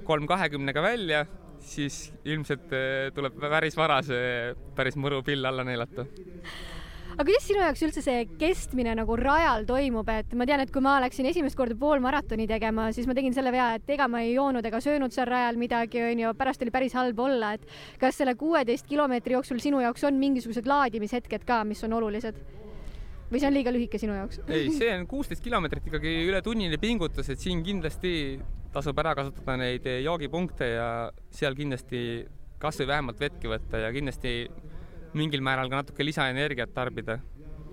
[0.04, 1.24] kolm kahekümnega välja,
[1.64, 6.04] siis ilmselt eh, tuleb päris vara see päris mõru pill alla neelata
[7.16, 10.84] aga kuidas sinu jaoks üldse see kestmine nagu rajal toimub, et ma tean, et kui
[10.84, 14.34] ma läksin esimest korda poolmaratoni tegema, siis ma tegin selle vea, et ega ma ei
[14.34, 17.64] joonud ega söönud seal rajal midagi, onju, pärast oli päris halb olla, et
[18.02, 22.44] kas selle kuueteist kilomeetri jooksul sinu jaoks on mingisugused laadimishetked ka, mis on olulised?
[23.26, 24.44] või see on liiga lühike sinu jaoks?
[24.52, 28.12] ei, see on kuusteist kilomeetrit ikkagi üle tunnine pingutus, et siin kindlasti
[28.76, 30.90] tasub ära kasutada neid joogipunkte ja
[31.34, 32.02] seal kindlasti
[32.62, 34.36] kasvõi vähemalt vettki võtta ja kindlasti
[35.16, 37.20] mingil määral ka natuke lisaenergiat tarbida.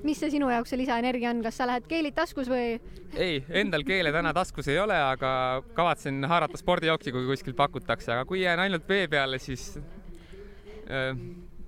[0.03, 2.79] mis see sinu jaoks see lisaenergia on, kas sa lähed keelid taskus või?
[3.15, 8.27] ei, endal keele täna taskus ei ole, aga kavatsen haarata spordijooki, kui kuskilt pakutakse, aga
[8.27, 11.13] kui jään ainult vee peale, siis äh,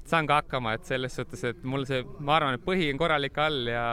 [0.04, 3.38] saan ka hakkama, et selles suhtes, et mul see, ma arvan, et põhi on korralik
[3.38, 3.84] all ja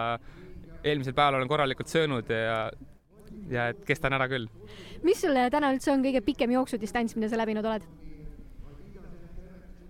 [0.84, 2.70] eelmisel päeval olen korralikult söönud ja
[3.52, 4.48] ja et kestan ära küll.
[5.04, 7.86] mis sul täna üldse on kõige pikem jooksudistants, mida sa läbinud oled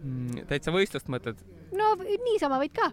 [0.02, 0.46] mm,?
[0.50, 1.40] täitsa võistlust mõtled?
[1.78, 2.90] no niisama võid ka.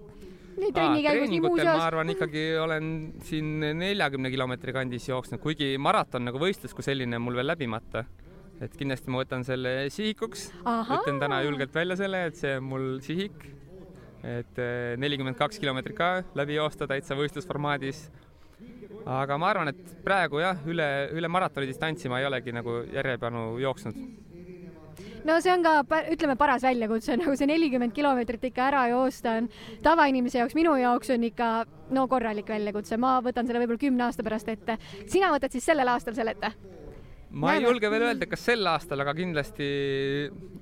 [0.59, 1.81] nii trenni käigus, nii muus jaos.
[1.81, 2.92] ma arvan ikkagi olen
[3.27, 8.05] siin neljakümne kilomeetri kandis jooksnud, kuigi maraton nagu võistlus kui selline on mul veel läbimata.
[8.61, 12.88] et kindlasti ma võtan selle sihikuks, ütlen täna julgelt välja selle, et see on mul
[13.05, 13.44] sihik,
[14.27, 18.09] et eh, nelikümmend kaks kilomeetrit ka läbi joosta täitsa võistlusformaadis.
[19.07, 23.53] aga ma arvan, et praegu jah, üle, üle maratoni distantsi ma ei olegi nagu järjepanu
[23.62, 24.27] jooksnud
[25.26, 29.48] no see on ka, ütleme, paras väljakutse, nagu see nelikümmend kilomeetrit ikka ära joosta on
[29.85, 31.50] tavainimese jaoks, minu jaoks on ikka
[31.94, 34.78] no korralik väljakutse, ma võtan selle võib-olla kümne aasta pärast ette.
[35.07, 36.52] sina võtad siis sellel aastal selle ette?
[37.31, 39.68] ma ei julge veel öelda, kas sel aastal, aga kindlasti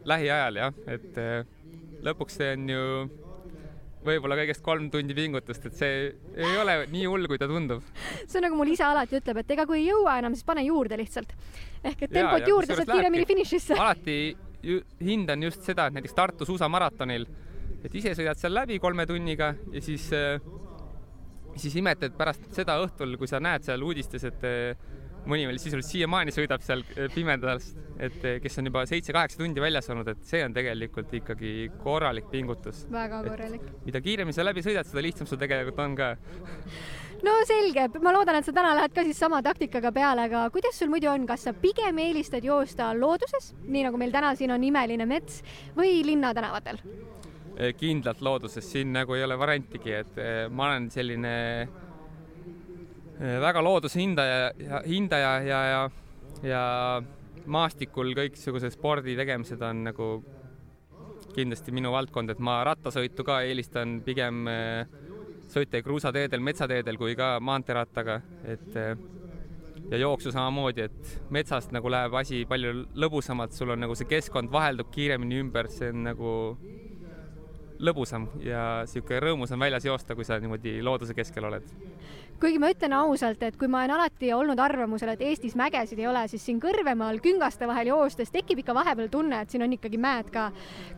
[0.09, 1.39] lähiajal jah, et eh,
[2.07, 2.83] lõpuks see on ju
[4.07, 5.95] võib-olla kõigest kolm tundi pingutust, et see
[6.39, 7.83] ei ole nii hull, kui ta tundub.
[8.27, 10.65] see on nagu mul isa alati ütleb, et ega kui ei jõua enam, siis pane
[10.67, 11.33] juurde lihtsalt.
[11.83, 13.79] ehk et tempot ja, juurde, saad kiiremini finišisse.
[13.79, 14.19] alati
[14.67, 17.27] ju, hindan just seda, et näiteks Tartu suusamaratonil,
[17.85, 20.09] et ise sõidad seal läbi kolme tunniga ja siis,
[21.57, 24.47] siis imetled pärast seda õhtul, kui sa näed seal uudistes, et
[25.31, 29.91] mõni veel sisuliselt siiamaani sõidab seal eh, pimedas, et kes on juba seitse-kaheksa tundi väljas
[29.93, 32.85] olnud, et see on tegelikult ikkagi korralik pingutus.
[32.93, 33.67] väga korralik.
[33.87, 36.15] mida kiiremini sa läbi sõidad, seda lihtsam sul tegelikult on ka.
[37.25, 40.77] no selge, ma loodan, et sa täna lähed ka siis sama taktikaga peale, aga kuidas
[40.79, 44.65] sul muidu on, kas sa pigem eelistad joosta looduses, nii nagu meil täna siin on
[44.65, 45.43] imeline mets,
[45.79, 46.83] või linnatänavatel?
[47.57, 51.35] Eh, kindlalt looduses, siin nagu ei ole variantigi, et ma olen selline
[53.17, 55.85] Äh, väga looduse hindaja ja hindaja ja, ja,
[56.45, 56.63] ja
[57.49, 60.09] maastikul kõiksugused spordi tegemised on nagu
[61.33, 64.85] kindlasti minu valdkond, et ma rattasõitu ka eelistan pigem äh,
[65.53, 68.97] sõita kruusateedel, metsateedel kui ka maanteerattaga, et äh,
[69.91, 74.51] ja jooksu samamoodi, et metsast nagu läheb asi palju lõbusamalt, sul on nagu see keskkond
[74.53, 76.33] vaheldub kiiremini ümber, see on nagu
[77.77, 81.67] lõbusam ja sihuke rõõmus on väljas joosta, kui sa niimoodi looduse keskel oled
[82.41, 86.09] kuigi ma ütlen ausalt, et kui ma olen alati olnud arvamusel, et Eestis mägesid ei
[86.11, 90.01] ole, siis siin Kõrvemaal küngaste vahel joostes tekib ikka vahepeal tunne, et siin on ikkagi
[90.01, 90.51] mäed ka.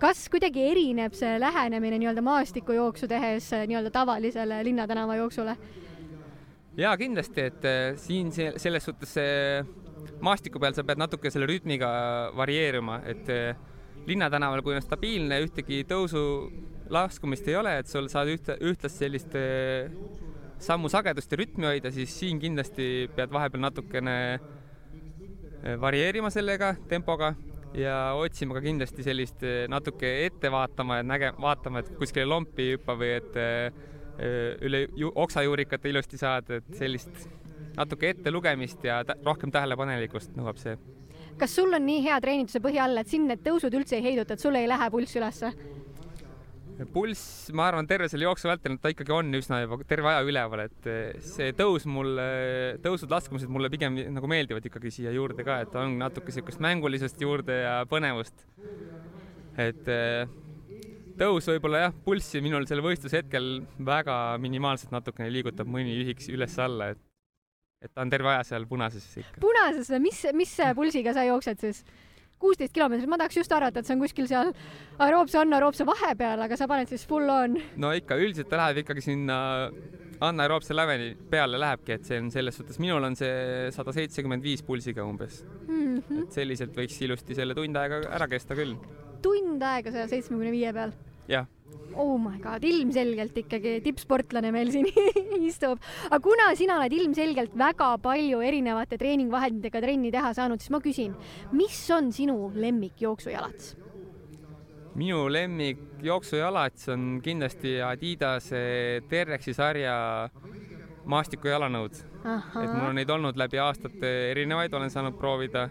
[0.03, 5.57] kas kuidagi erineb see lähenemine nii-öelda maastikujooksu tehes nii-öelda tavalisele linnatänava jooksule?
[6.79, 9.65] jaa, kindlasti, et äh, siin see, selles suhtes see
[10.23, 11.91] maastiku peal sa pead natuke selle rütmiga
[12.39, 13.59] varieeruma, et äh,
[14.09, 16.23] linnatänaval, kui on stabiilne, ühtegi tõusu
[16.91, 19.35] laskumist ei ole, et sul saad ühte, ühtlast sellist
[20.63, 27.35] sammu sagedust ja rütmi hoida, siis siin kindlasti pead vahepeal natukene eh, varieerima sellega tempoga
[27.77, 32.67] ja otsima ka kindlasti sellist eh, natuke ette vaatama ja näge-, vaatama, et kuskile lompi
[32.67, 33.83] ei hüppa või et eh,
[34.67, 37.29] üle ju, oksajuurikat ilusti saad, et sellist
[37.79, 40.75] natuke ettelugemist ja rohkem tähelepanelikkust nõuab see.
[41.39, 44.35] kas sul on nii hea treenituse põhi all, et siin need tõusud üldse ei heiduta,
[44.35, 45.53] et sul ei lähe pulss ülesse?
[46.87, 50.65] Pulss, ma arvan, terve selle jooksu vältel ta ikkagi on üsna juba terve aja üleval,
[50.69, 52.27] et eh, see tõus mulle,
[52.85, 57.21] tõusud, laskumised mulle pigem nagu meeldivad ikkagi siia juurde ka, et on natuke niisugust mängulisust
[57.25, 58.47] juurde ja põnevust.
[59.59, 60.31] et eh,
[61.19, 66.93] tõus võib-olla jah, pulssi minul selle võistluse hetkel väga minimaalselt natukene liigutab mõni ühik üles-alla,
[66.95, 67.05] et
[67.79, 69.39] et ta on terve aja seal punases ikka.
[69.43, 71.85] punases või mis, mis pulsiga sa jooksed siis?
[72.43, 74.53] Kuusteist kilomeetrit, ma tahaks just arvata, et see on kuskil seal
[75.05, 77.59] aeroobse anaeroobse vahepeal, aga sa paned siis full on.
[77.77, 79.39] no ikka, üldiselt ta läheb ikkagi sinna
[80.29, 84.65] anaeroobse läveni peale lähebki, et see on selles suhtes, minul on see sada seitsekümmend viis
[84.67, 85.99] pulsiga umbes mm.
[85.99, 86.25] -hmm.
[86.25, 88.75] et selliselt võiks ilusti selle tund aega ära kesta küll.
[89.23, 90.97] tund aega saja seitsmekümne viie peal?
[91.29, 91.47] jah
[91.99, 94.87] oh my god, ilmselgelt ikkagi tippsportlane meil siin
[95.49, 95.83] istub.
[96.09, 101.17] aga kuna sina oled ilmselgelt väga palju erinevate treeningvahenditega trenni teha saanud, siis ma küsin,
[101.53, 103.75] mis on sinu lemmik jooksujalats?
[104.99, 108.61] minu lemmik jooksujalats on kindlasti Adidase
[109.11, 109.95] Terrexi sarja
[111.09, 112.01] maastikujalanõud.
[112.25, 115.69] et mul on neid olnud läbi aastate erinevaid, olen saanud proovida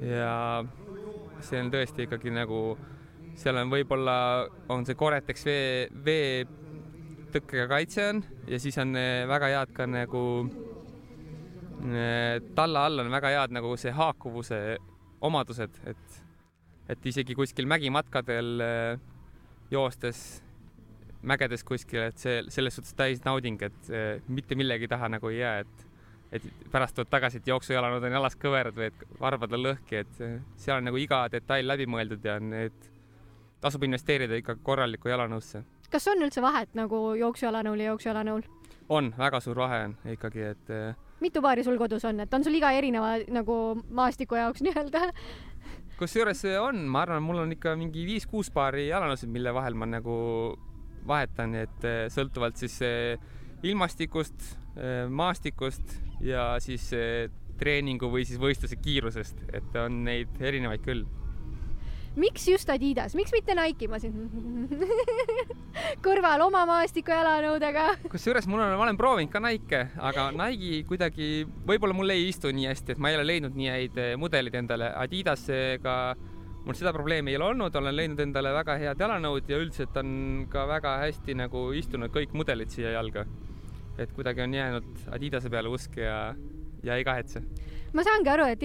[0.00, 0.64] ja
[1.40, 2.76] see on tõesti ikkagi nagu
[3.38, 4.16] seal on võib-olla,
[4.72, 5.86] on see Coretex vee,
[7.30, 10.24] veetõkkega kaitse on ja siis on eh, väga head ka nagu
[11.86, 14.60] eh, talla all on väga head nagu see haakuvuse
[15.26, 16.20] omadused, et,
[16.90, 18.94] et isegi kuskil mägimatkadel eh,
[19.70, 20.42] joostes
[21.20, 23.90] mägedes kuskil, et see selles suhtes täis nauding, et
[24.32, 25.86] mitte millegi taha nagu ei jää, et
[26.30, 30.20] et pärast tuled tagasi, et jooksujalanud on jalas kõverad või et varbad on lõhki, et
[30.62, 32.89] seal on nagu iga detail läbi mõeldud ja need
[33.60, 35.64] tasub investeerida ikka korralikku jalanõusse.
[35.90, 38.42] kas on üldse vahet nagu jooksujalanõul ja jooksujalanõul?
[38.90, 42.44] on, väga suur vahe on ikkagi, et eh, mitu paari sul kodus on, et on
[42.44, 43.56] sul iga erineva nagu
[43.96, 45.10] maastiku jaoks nii-öelda?
[46.00, 50.16] kusjuures on, ma arvan, mul on ikka mingi viis-kuus paari jalanõusid, mille vahel ma nagu
[51.06, 52.80] vahetan, et eh, sõltuvalt siis
[53.60, 54.56] ilmastikust,
[55.12, 56.86] maastikust ja siis
[57.60, 61.04] treeningu või siis võistluse kiirusest, et on neid erinevaid küll
[62.18, 64.16] miks just Adidas, miks mitte Nike, ma siin
[66.04, 67.86] kõrval oma maastikujalanõudega.
[68.10, 71.30] kusjuures mul on, ma olen proovinud ka Nike, aga Nike kuidagi,
[71.68, 74.58] võib-olla mulle ei istu nii hästi, et ma ei ole leidnud nii häid eh, mudeleid
[74.62, 74.90] endale.
[75.04, 75.96] Adidasega
[76.64, 80.10] mul seda probleemi ei ole olnud, olen leidnud endale väga head jalanõud ja üldiselt on
[80.52, 83.26] ka väga hästi nagu istunud kõik mudelid siia jalga.
[84.00, 86.34] et kuidagi on jäänud Adidase peale usk ja,
[86.84, 87.42] ja ei kahetse
[87.92, 88.62] ma saangi aru, et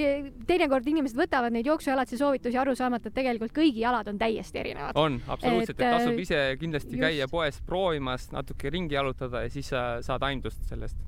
[0.47, 4.97] teinekord inimesed võtavad neid jooksujalatise soovitusi aru saamata, et tegelikult kõigi jalad on täiesti erinevad.
[5.01, 7.01] on, absoluutselt, et tasub ise kindlasti just.
[7.07, 10.99] käia poes proovimas, natuke ringi jalutada ja siis sa saad aimdust sellest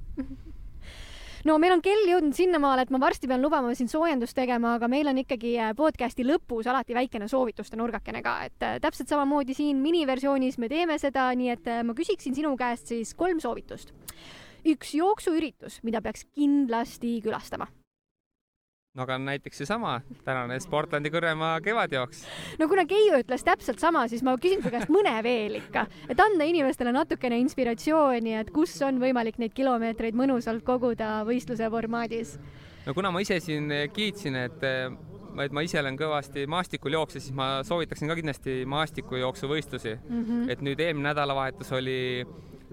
[1.48, 4.90] no meil on kell jõudnud sinnamaale, et ma varsti pean lubama siin soojendust tegema, aga
[4.92, 9.56] meil on ikkagi äh, podcasti lõpus alati väikene soovituste nurgakene ka, et äh, täpselt samamoodi
[9.58, 13.94] siin miniversioonis me teeme seda, nii et äh, ma küsiksin sinu käest siis kolm soovitust.
[14.68, 17.68] Üks jooksuüritus, mida peaks kindlasti külastama
[18.98, 22.24] no aga näiteks seesama tänane Sportlandi Kõrvemaa kevadjooks.
[22.58, 26.20] no kuna Keiu ütles täpselt sama, siis ma küsin su käest mõne veel ikka, et
[26.24, 32.38] anda inimestele natukene inspiratsiooni, et kus on võimalik neid kilomeetreid mõnusalt koguda võistluse formaadis.
[32.88, 34.66] no kuna ma ise siin kiitsin, et
[35.38, 40.24] et ma ise olen kõvasti maastikul jooksja, siis ma soovitaksin ka kindlasti maastikujooksuvõistlusi mm.
[40.24, 40.50] -hmm.
[40.50, 42.26] et nüüd eelmine nädalavahetus oli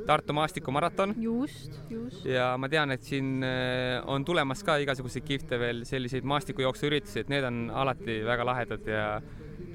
[0.06, 1.14] Tartu maastikumaraton.
[1.22, 2.24] just, just.
[2.26, 7.32] ja ma tean, et siin äh, on tulemas ka igasuguseid kihvte veel selliseid maastikujooksuüritusi, et
[7.32, 9.06] need on alati väga lahedad ja,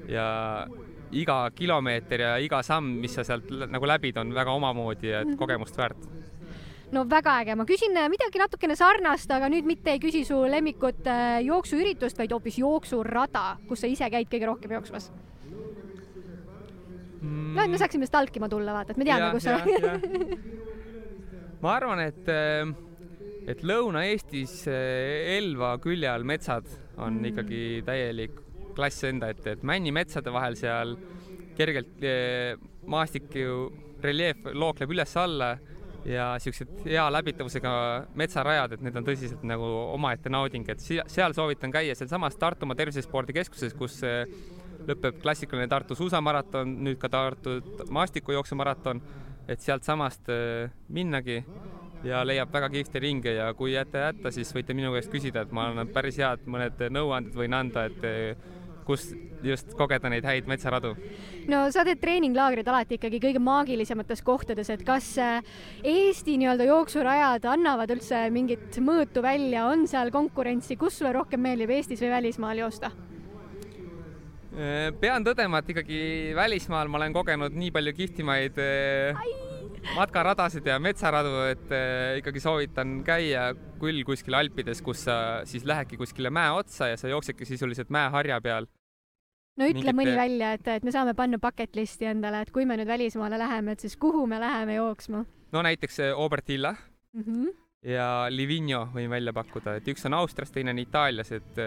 [0.08, 0.26] ja
[1.10, 5.38] iga kilomeeter ja iga samm, mis sa sealt nagu läbid, on väga omamoodi ja mhm.
[5.40, 6.04] kogemust väärt
[6.92, 10.42] no väga äge, ma küsin äh, midagi natukene sarnast, aga nüüd mitte ei küsi su
[10.50, 15.10] lemmikut äh, jooksuüritust, vaid hoopis jooksurada, kus sa ise käid kõige rohkem jooksmas
[17.20, 17.54] mm..
[17.56, 19.58] no, et me saaksime stalkima tulla, vaata, et me teame, kus sa
[21.62, 22.70] ma arvan, et, äh,
[23.50, 26.68] et Lõuna-Eestis äh, Elva külje all metsad
[27.00, 27.32] on mm.
[27.32, 28.38] ikkagi täielik
[28.76, 30.96] klass enda ette, et männimetsade vahel seal
[31.58, 32.54] kergelt äh,
[32.88, 33.66] maastik ju
[34.00, 35.54] reljeef lookleb üles-alla
[36.08, 37.72] ja siuksed hea läbitavusega
[38.16, 39.66] metsarajad, et need on tõsiselt nagu
[39.98, 43.98] omaette nauding, et seal soovitan käia sealsamas Tartumaa Tervisespordikeskuses, kus
[44.88, 47.58] lõpeb klassikaline Tartu suusamaraton, nüüd ka Tartu
[47.90, 49.02] maastikujooksumaraton,
[49.50, 51.40] et sealtsamast äh, minnagi
[52.06, 55.52] ja leiab väga kihvte ringe ja kui jääte hätta, siis võite minu käest küsida, et
[55.52, 58.48] ma annan päris head mõned nõuanded võin anda, et äh,
[58.90, 59.10] kus
[59.44, 60.94] just kogeda neid häid metsaradu.
[61.50, 65.44] no sa teed treeninglaagrid alati ikkagi kõige maagilisemates kohtades, et kas äh,
[65.84, 71.72] Eesti nii-öelda jooksurajad annavad üldse mingit mõõtu välja, on seal konkurentsi, kus sulle rohkem meeldib
[71.76, 72.92] Eestis või välismaal joosta?
[74.50, 75.98] Äh, pean tõdema, et ikkagi
[76.34, 79.20] välismaal ma olen kogenud nii palju kihvtimaid äh,
[79.94, 86.00] matkaradasid ja metsaradu, et äh, ikkagi soovitan käia küll kuskil Alpides, kus sa siis lähedki
[86.00, 88.66] kuskile mäe otsa ja sa jooksedki sisuliselt mäeharja peal.
[89.54, 89.96] no ütle Mingite...
[90.00, 93.38] mõni välja, et, et me saame panna bucket list'i endale, et kui me nüüd välismaale
[93.38, 95.24] läheme, et siis kuhu me läheme jooksma?
[95.54, 96.74] no näiteks Obertilla
[97.14, 97.56] mm -hmm.
[97.86, 101.66] ja Livigno võin välja pakkuda, et üks on Austrias, teine on Itaalias, et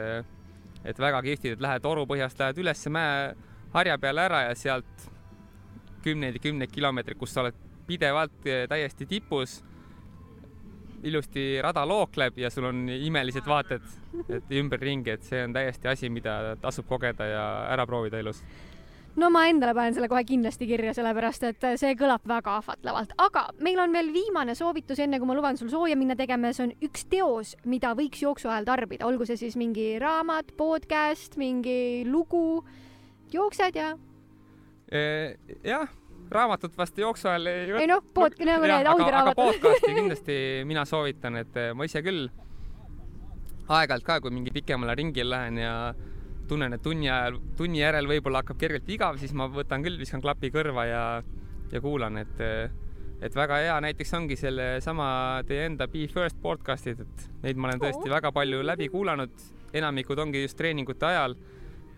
[0.86, 5.10] et väga kihvtid, et lähed orupõhjast, lähed üles mäeharja peale ära ja sealt
[6.04, 9.62] kümneid ja kümneid kilomeetreid, kus sa oled pidevalt eh, täiesti tipus,
[11.04, 13.88] ilusti rada lookleb ja sul on imelised vaated,
[14.30, 18.44] et ümberringi, et see on täiesti asi, mida tasub kogeda ja ära proovida elus
[19.20, 23.46] no ma endale panen selle kohe kindlasti kirja, sellepärast et see kõlab väga ahvatlevalt, aga
[23.64, 26.76] meil on veel viimane soovitus, enne kui ma luban sul sooja minna tegema, see on
[26.86, 32.64] üks teos, mida võiks jooksu ajal tarbida, olgu see siis mingi raamat, podcast, mingi lugu,
[33.34, 33.94] jooksed ja?
[34.94, 35.92] jah,
[36.34, 39.34] raamatut vast jooksu ajal ei ei noh, pod-, nagu need audioraamatud.
[39.34, 40.40] aga podcast'i kindlasti
[40.70, 42.28] mina soovitan, et ma ise küll
[43.70, 45.76] aeg-ajalt ka, kui mingi pikemale ringile lähen ja
[46.48, 50.24] tunnen, et tunni ajal, tunni järel võib-olla hakkab kergelt igav, siis ma võtan küll, viskan
[50.24, 51.04] klapi kõrva ja,
[51.72, 52.44] ja kuulan, et,
[53.24, 55.08] et väga hea näiteks ongi sellesama
[55.48, 58.14] teie enda Be First podcast'id, et neid ma olen tõesti oh.
[58.16, 61.38] väga palju läbi kuulanud, enamikud ongi just treeningute ajal.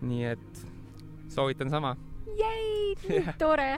[0.06, 0.66] nii et
[1.32, 1.96] soovitan sama.
[2.36, 2.94] jäi,
[3.42, 3.74] tore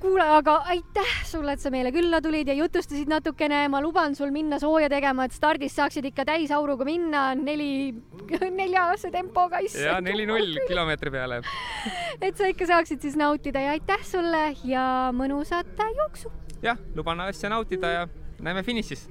[0.00, 3.62] kuule, aga aitäh sulle, et sa meile külla tulid ja jutustasid natukene.
[3.68, 7.94] ma luban sul minna sooja tegema, et stardis saaksid ikka täisauruga minna neli,
[8.60, 9.60] neljase tempoga.
[9.74, 11.42] ja neli-null kilomeetri peale
[12.26, 14.84] et sa ikka saaksid siis nautida ja aitäh sulle ja
[15.16, 16.32] mõnusat jooksu.
[16.62, 18.08] jah, luban asja nautida ja
[18.40, 19.08] näeme finišis.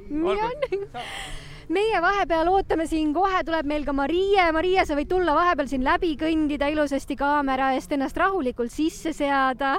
[1.70, 4.46] Meie vahepeal ootame siin, kohe tuleb meil ka Marie.
[4.54, 9.78] Marie, sa võid tulla vahepeal siin läbi kõndida ilusasti kaamera eest, ennast rahulikult sisse seada.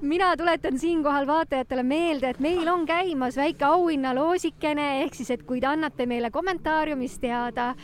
[0.00, 5.60] mina tuletan siinkohal vaatajatele meelde, et meil on käimas väike auhinnaloosikene ehk siis, et kui
[5.60, 7.74] te annate meile kommentaariumis teada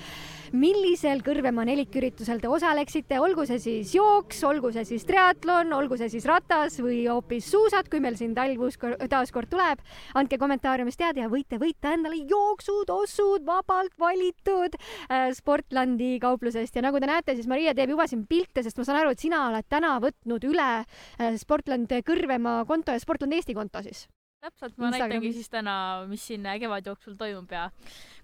[0.53, 6.11] millisel Kõrvemaa neliküritusel te osaleksite, olgu see siis jooks, olgu see siis triatlon, olgu see
[6.13, 8.79] siis ratas või hoopis suusad, kui meil siin talv uus
[9.11, 9.83] taas kord tuleb.
[10.15, 16.77] andke kommentaariumis teada ja võite võita endale jooksutossud vabalt valitud äh, Sportlandi kauplusest.
[16.77, 19.25] Ja nagu te näete, siis Maria teeb juba siin pilte, sest ma saan aru, et
[19.25, 24.07] sina oled täna võtnud üle äh, Sportland Kõrvemaa konto ja Sportland Eesti konto siis.
[24.39, 25.75] Täpselt, ma näitangi siis täna,
[26.07, 27.65] mis siin kevadjooksul toimub ja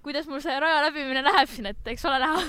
[0.04, 2.42] kuidas mul see raja läbimine läheb siin, et eks ole näha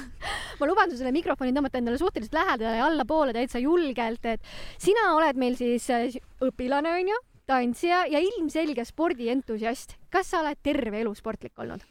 [0.60, 4.44] ma luban sulle mikrofoni tõmmata endale suhteliselt lähedale ja allapoole täitsa julgelt, et
[4.82, 6.08] sina oled meil siis äh,
[6.44, 10.00] õpilane, onju, tantsija ja ilmselge spordientusiast.
[10.10, 11.84] kas sa oled terve elu sportlik olnud?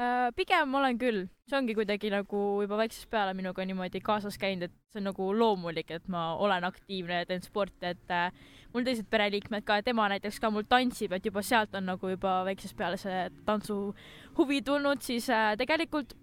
[0.00, 4.70] Äh, pigem olen küll, see ongi kuidagi nagu juba väiksest peale minuga niimoodi kaasas käinud,
[4.70, 8.30] et see on nagu loomulik, et ma olen aktiivne ja teen sporti, et äh,
[8.72, 12.38] mul teised pereliikmed ka, tema näiteks ka mul tantsib, et juba sealt on nagu juba
[12.48, 16.16] väiksest peale see tantsuhuvi tulnud, siis äh, tegelikult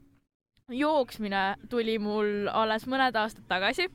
[0.73, 3.91] jooksmine tuli mul alles mõned aastad tagasi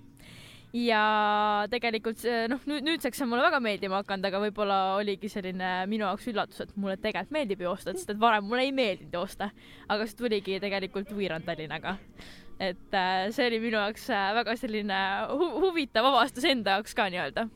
[0.72, 6.06] ja tegelikult noh, nüüd nüüdseks on mulle väga meeldima hakanud, aga võib-olla oligi selline minu
[6.06, 9.50] jaoks üllatus, et mulle tegelikult meeldib joosta, sest et varem mulle ei meeldinud joosta,
[9.92, 11.98] aga see tuligi tegelikult Võõrand Tallinnaga.
[12.62, 14.98] et äh, see oli minu jaoks äh, väga selline
[15.32, 17.48] hu huvitav avastus enda jaoks ka nii-öelda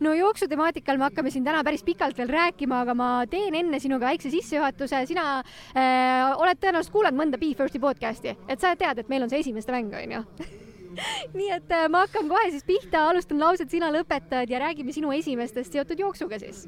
[0.00, 4.08] no jooksutemaatikal me hakkame siin täna päris pikalt veel rääkima, aga ma teen enne sinuga
[4.10, 5.04] väikse sissejuhatuse.
[5.06, 9.32] sina äh, oled tõenäoliselt kuulanud mõnda Be First'i podcast'i, et sa tead, et meil on
[9.32, 10.24] see esimeste mäng, onju
[11.38, 15.12] nii et äh, ma hakkan kohe siis pihta, alustan lauset, sina lõpetad ja räägime sinu
[15.16, 16.66] esimestest seotud jooksuga siis.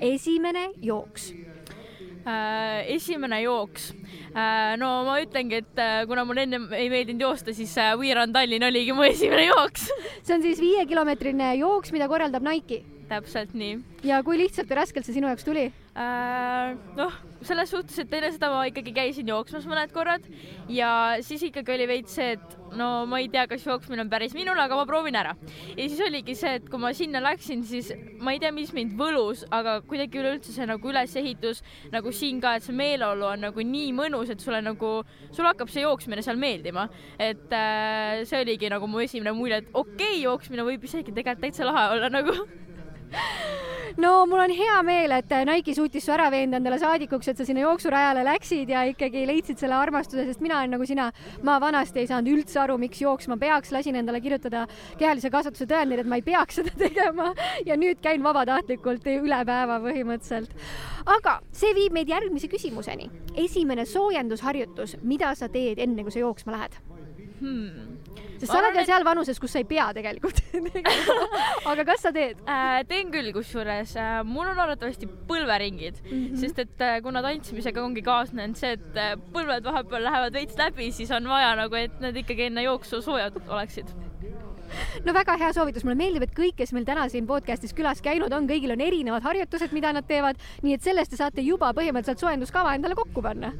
[0.00, 1.32] esimene jooks
[2.26, 2.88] äh,.
[2.96, 3.92] esimene jooks
[4.34, 4.74] äh,.
[4.80, 8.96] no ma ütlengi, et kuna mul ennem ei meeldinud joosta, siis We Run Tallinn oligi
[8.96, 9.88] mu esimene jooks
[10.24, 12.82] see on siis viiekilomeetrine jooks, mida korraldab Nike.
[13.12, 13.78] täpselt nii.
[14.08, 15.70] ja kui lihtsalt või raskelt see sinu jaoks tuli?
[15.92, 17.12] Noh,
[17.44, 20.24] selles suhtes, et enne seda ma ikkagi käisin jooksmas mõned korrad
[20.72, 24.32] ja siis ikkagi oli veits see, et no ma ei tea, kas jooksmine on päris
[24.32, 25.34] minule, aga ma proovin ära.
[25.76, 27.92] ja siis oligi see, et kui ma sinna läksin, siis
[28.24, 31.60] ma ei tea, mis mind võlus, aga kuidagi üleüldse see nagu ülesehitus
[31.92, 34.94] nagu siin ka, et see meeleolu on nagu nii mõnus, et sulle nagu,
[35.28, 36.88] sulle hakkab see jooksmine seal meeldima.
[37.18, 41.44] et äh, see oligi nagu mu esimene mulje, et okei okay,, jooksmine võib isegi tegelikult
[41.44, 42.32] täitsa lahe olla nagu
[44.00, 47.46] no mul on hea meel, et Nike suutis su ära veenda endale saadikuks, et sa
[47.46, 51.10] sinna jooksurajale läksid ja ikkagi leidsid selle armastuse, sest mina olen nagu sina,
[51.46, 54.64] ma vanasti ei saanud üldse aru, miks jooksma peaks, lasin endale kirjutada
[55.00, 57.32] kehalise kasvatuse tõendeid, et ma ei peaks seda tegema
[57.66, 60.56] ja nüüd käin vabatahtlikult üle päeva põhimõtteliselt.
[61.18, 63.10] aga see viib meid järgmise küsimuseni.
[63.36, 66.78] esimene soojendusharjutus, mida sa teed enne, kui sa jooksma lähed
[67.40, 68.31] hmm.?
[68.42, 70.40] Sest sa oled veel seal vanuses, kus sa ei pea tegelikult.
[71.70, 72.40] Aga kas sa teed?
[72.42, 72.82] Äh,?
[72.90, 73.94] teen küll, kusjuures.
[74.00, 76.40] Äh, mul on arvatavasti põlveringid mm, -hmm.
[76.42, 80.90] sest et äh, kuna tantsimisega ongi kaasnenud see, et äh, põlved vahepeal lähevad veits läbi,
[80.90, 83.94] siis on vaja nagu, et need ikkagi enne jooksu soojad oleksid.
[85.04, 88.32] No väga hea soovitus, mulle meeldib, et kõik, kes meil täna siin podcast'is külas käinud
[88.32, 92.24] on, kõigil on erinevad harjutused, mida nad teevad, nii et sellest te saate juba põhimõtteliselt
[92.24, 93.52] soojenduskava endale kokku panna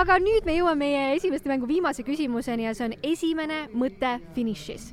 [0.00, 4.92] aga nüüd me jõuame meie esimeste mängu viimase küsimuseni ja see on esimene mõte finišis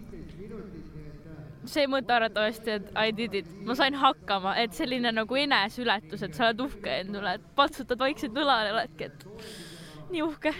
[1.69, 6.35] see mõte arvatavasti, et I did it, ma sain hakkama, et selline nagu eneseületus, et
[6.35, 10.51] sa oled uhke endale, et patsutad vaikselt õlale, oledki, et nii uhke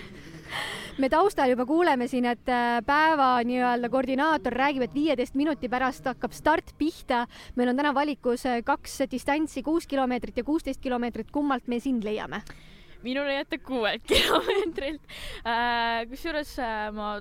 [1.02, 6.06] me taustal juba kuuleme siin, et äh, päeva nii-öelda koordinaator räägib, et viieteist minuti pärast
[6.06, 7.26] hakkab start pihta.
[7.56, 12.04] meil on täna valikus äh, kaks distantsi, kuus kilomeetrit ja kuusteist kilomeetrit, kummalt me sind
[12.04, 12.44] leiame?
[13.04, 15.02] Minu leiate kuuelt kilomeetrilt
[15.46, 16.04] äh,.
[16.10, 17.16] kusjuures äh, ma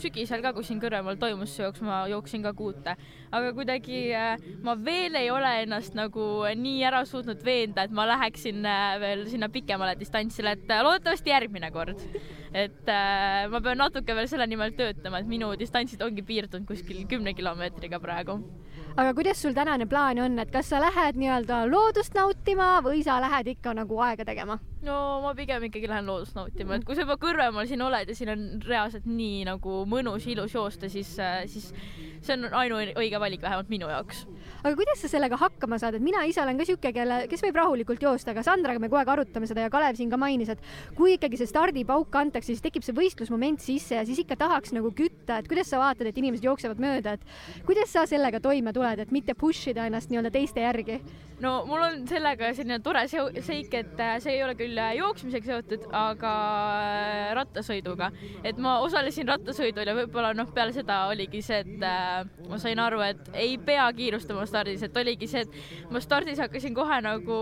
[0.00, 2.96] sügisel ka, kui siin Kõrvemaal toimus see jooks, ma jooksin ka kuute,
[3.36, 6.26] aga kuidagi äh, ma veel ei ole ennast nagu
[6.56, 11.34] nii ära suutnud veenda, et ma läheksin äh, veel sinna pikemale distantsile, et äh, loodetavasti
[11.34, 12.00] järgmine kord.
[12.56, 12.88] et
[13.52, 18.00] ma pean natuke veel selle nimel töötama, et minu distantsid ongi piirdunud kuskil kümne kilomeetriga
[18.00, 18.38] praegu
[18.96, 23.18] aga kuidas sul tänane plaan on, et kas sa lähed nii-öelda loodust nautima või sa
[23.20, 24.56] lähed ikka nagu aega tegema?
[24.86, 28.16] no ma pigem ikkagi lähen loodust nautima, et kui sa juba Kõrvemaal siin oled ja
[28.16, 31.10] siin on reaalselt nii nagu mõnus, ilus joosta, siis,
[31.52, 31.68] siis
[32.22, 34.26] see on ainuõige valik vähemalt minu jaoks
[34.66, 37.58] aga kuidas sa sellega hakkama saad, et mina ise olen ka sihuke, kelle, kes võib
[37.60, 40.64] rahulikult joosta, aga Sandraga me kogu aeg arutame seda ja Kalev siin ka mainis, et
[40.98, 44.90] kui ikkagi see stardipauk antakse, siis tekib see võistlusmoment sisse ja siis ikka tahaks nagu
[44.96, 49.06] kütta, et kuidas sa vaatad, et inimesed jooksevad mööda, et kuidas sa sellega toime tuled,
[49.06, 51.00] et mitte push ida ennast nii-öelda teiste järgi?
[51.40, 55.50] no mul on sellega selline tore seik, et äh, see ei ole küll äh, jooksmisega
[55.50, 56.32] seotud, aga
[56.80, 58.10] äh, rattasõiduga.
[58.46, 61.86] et ma osalesin rattasõidul ja võib-olla noh, peale seda oligi see, et
[62.50, 66.74] ma sain aru, et ei pea kiirustama stardis, et oligi see, et ma stardis hakkasin
[66.76, 67.38] kohe nagu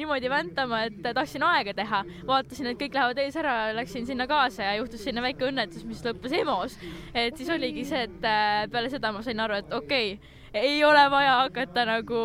[0.00, 2.04] niimoodi väntama, et tahtsin aega teha.
[2.28, 6.02] vaatasin, et kõik lähevad ees ära, läksin sinna kaasa ja juhtus selline väike õnnetus, mis
[6.06, 6.78] lõppes EMO-s.
[7.14, 10.84] et siis oligi see, et äh, peale seda ma sain aru, et okei okay, ei
[10.84, 12.20] ole vaja hakata nagu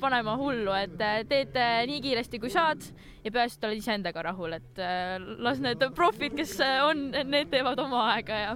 [0.00, 2.82] panema hullu, et äh, teed äh, nii kiiresti, kui saad
[3.24, 7.80] ja peaasi, et oled iseendaga rahul, et äh, las need profid, kes on, need teevad
[7.82, 8.54] oma aega ja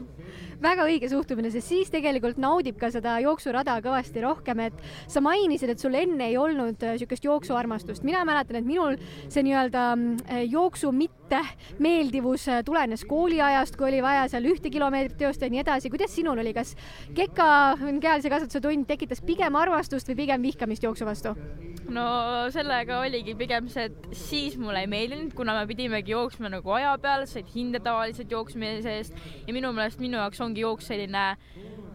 [0.63, 4.81] väga õige suhtumine, sest siis tegelikult naudib ka seda jooksurada kõvasti rohkem, et
[5.11, 8.05] sa mainisid, et sul enne ei olnud niisugust jooksuarmastust.
[8.07, 8.99] mina mäletan, et minul
[9.29, 9.85] see nii-öelda
[10.49, 11.43] jooksu mitte
[11.79, 15.91] meeldivus tulenes kooliajast, kui oli vaja seal ühte kilomeetrit joosta ja nii edasi.
[15.91, 16.75] kuidas sinul oli, kas
[17.15, 21.37] keka kehalise kasvatuse tund tekitas pigem armastust või pigem vihkamist jooksu vastu?
[21.93, 22.05] no
[22.53, 26.93] sellega oligi pigem see, et siis mulle ei meeldinud, kuna me pidimegi jooksma nagu aja
[27.03, 31.31] peal, said hinde tavaliselt jooksmise eest ja minu meelest minu jaoks ongi jooks selline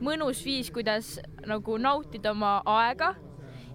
[0.04, 3.14] mõnus viis, kuidas nagu nautida oma aega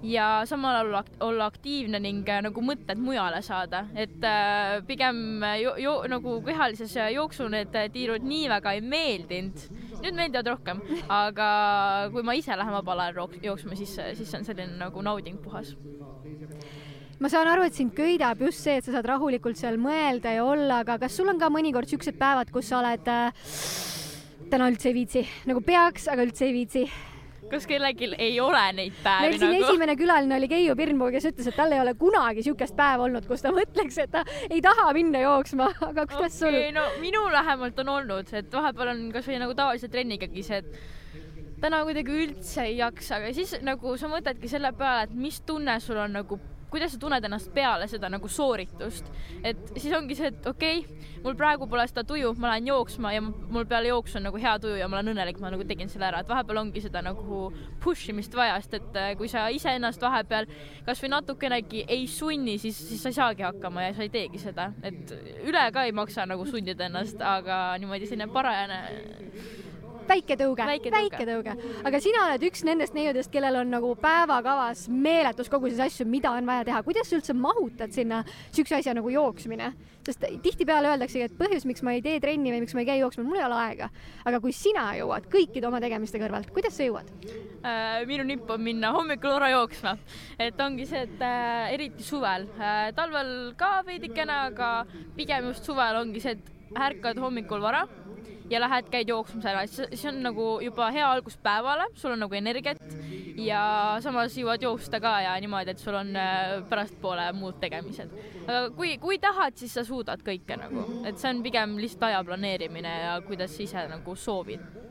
[0.02, 5.42] ja samal ajal olla, olla aktiivne ning äh, nagu mõtted mujale saada, et äh, pigem
[5.62, 9.64] jo, jo, nagu kehalises jooksu need tiirud nii väga ei meeldinud.
[9.98, 11.48] nüüd meeldivad rohkem, aga
[12.14, 15.74] kui ma ise lähen vabal ajal jooksma, siis, siis on selline nagu nauding puhas
[17.18, 20.44] ma saan aru, et sind köidab just see, et sa saad rahulikult seal mõelda ja
[20.46, 23.48] olla, aga kas sul on ka mõnikord siuksed päevad, kus sa oled äh,
[24.50, 26.88] täna üldse ei viitsi, nagu peaks, aga üldse ei viitsi?
[27.48, 29.68] kas kellelgi ei ole neid päevi meil siin nagu?
[29.68, 33.24] esimene külaline oli Keiu Pirnpuu, kes ütles, et tal ei ole kunagi niisugust päeva olnud,
[33.28, 36.58] kus ta mõtleks, et ta ei taha minna jooksma, aga kuidas okay, sul?
[36.76, 41.80] no minul vähemalt on olnud, et vahepeal on kasvõi nagu tavalise trennigagi see, et täna
[41.88, 46.00] kuidagi üldse ei jaksa, aga siis nagu sa mõtledki selle peale, et mis tunne sul
[46.04, 46.40] on nagu
[46.70, 49.08] kuidas sa tunned ennast peale seda nagu sooritust,
[49.46, 53.12] et siis ongi see, et okei okay,, mul praegu pole seda tuju, ma lähen jooksma
[53.14, 55.90] ja mul peale jooksu on nagu hea tuju ja ma olen õnnelik, ma nagu tegin
[55.92, 57.48] selle ära, et vahepeal ongi seda nagu
[57.82, 60.48] push imist vaja, sest et äh, kui sa iseennast vahepeal
[60.86, 64.70] kasvõi natukenegi ei sunni, siis, siis sa ei saagi hakkama ja sa ei teegi seda,
[64.82, 65.14] et
[65.46, 68.82] üle ka ei maksa nagu sundida ennast, aga niimoodi selline parajane
[70.08, 71.54] väike tõuge, väike tõuge.
[71.88, 76.48] aga sina oled üks nendest neiudest, kellel on nagu päevakavas meeletus koguses asju, mida on
[76.48, 76.82] vaja teha.
[76.86, 79.72] kuidas sa üldse mahutad sinna siukse asja nagu jooksmine?
[80.08, 82.98] sest tihtipeale öeldaksegi, et põhjus, miks ma ei tee trenni või miks ma ei käi
[83.02, 83.90] jooksma, mul ei ole aega.
[84.24, 87.10] aga kui sina jõuad kõikide oma tegemiste kõrvalt, kuidas sa jõuad
[87.62, 88.04] äh,?
[88.08, 89.96] minu nipp on minna hommikul vara jooksma,
[90.40, 94.72] et ongi see, et äh, eriti suvel äh,, talvel ka veidikene, aga
[95.16, 96.54] pigem just suvel ongi see, et
[96.88, 97.86] ärkad hommikul vara
[98.50, 102.38] ja lähed, käid jooksmas ära, siis on nagu juba hea algus päevale, sul on nagu
[102.38, 102.80] energiat
[103.38, 103.62] ja
[104.04, 108.12] samas jõuad joosta ka ja niimoodi, et sul on äh, pärastpoole muud tegemised.
[108.46, 112.24] aga kui, kui tahad, siis sa suudad kõike nagu, et see on pigem lihtsalt aja
[112.26, 114.87] planeerimine ja kuidas ise nagu soovid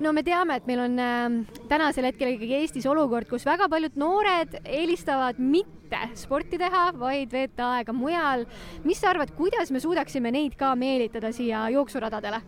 [0.00, 3.96] no me teame, et meil on äh, tänasel hetkel ikkagi Eestis olukord, kus väga paljud
[4.00, 8.46] noored eelistavad mitte sporti teha, vaid veeta aega mujal.
[8.84, 12.42] mis sa arvad, kuidas me suudaksime neid ka meelitada siia jooksuradadele?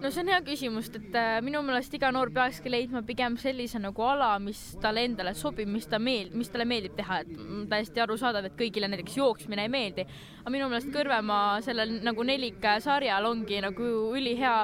[0.00, 3.80] no see on hea küsimus, et äh, minu meelest iga noor peakski leidma pigem sellise
[3.80, 7.30] nagu ala, mis talle endale sobib, mis ta meel-, mis talle meeldib teha, et
[7.70, 10.04] täiesti arusaadav, et kõigile näiteks jooksmine ei meeldi.
[10.42, 13.88] aga minu meelest Kõrvemaa sellel nagu nelikasarjal ongi nagu
[14.20, 14.58] ülihea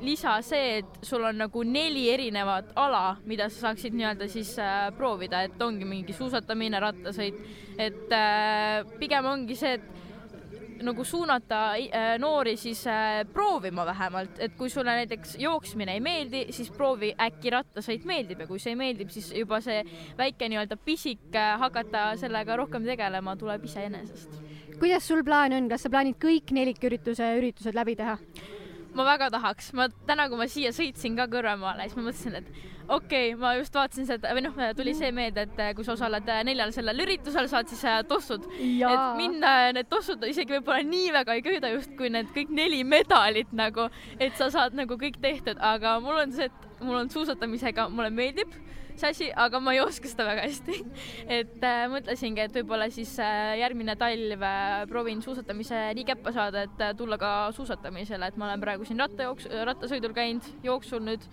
[0.00, 4.88] lisa see, et sul on nagu neli erinevat ala, mida sa saaksid nii-öelda siis äh,
[4.96, 7.40] proovida, et ongi mingi suusatamine, rattasõit,
[7.78, 9.98] et äh, pigem ongi see, et
[10.82, 16.44] nagu suunata äh, noori siis äh, proovima vähemalt, et kui sulle näiteks jooksmine ei meeldi,
[16.54, 19.82] siis proovi äkki rattasõit meeldib ja kui see meeldib, siis juba see
[20.18, 24.38] väike nii-öelda pisik äh, hakata sellega rohkem tegelema tuleb iseenesest.
[24.78, 28.18] kuidas sul plaan on, kas sa plaanid kõik nelikürituse üritused läbi teha?
[28.96, 32.48] Ma väga tahaks, ma täna, kui ma siia sõitsin ka Kõrvemaale, siis ma mõtlesin, et
[32.88, 36.30] okei okay,, ma just vaatasin seda või noh, tuli see meelde, et kui sa osaled
[36.48, 38.46] neljal sellel üritusel, saad siis äh, tossud.
[38.58, 39.44] et mind
[39.76, 44.36] need tossud isegi võib-olla nii väga ei köida justkui need kõik neli medalit nagu, et
[44.40, 48.56] sa saad nagu kõik tehtud, aga mul on see, et mul on suusatamisega, mulle meeldib
[49.00, 50.78] see asi, aga ma ei oska seda väga hästi.
[51.38, 56.66] Et äh, mõtlesingi, et võib-olla siis äh, järgmine talv äh, proovin suusatamise nii käppa saada,
[56.68, 61.28] et äh, tulla ka suusatamisele, et ma olen praegu siin rattajooks, rattasõidul käinud, jooksul nüüd.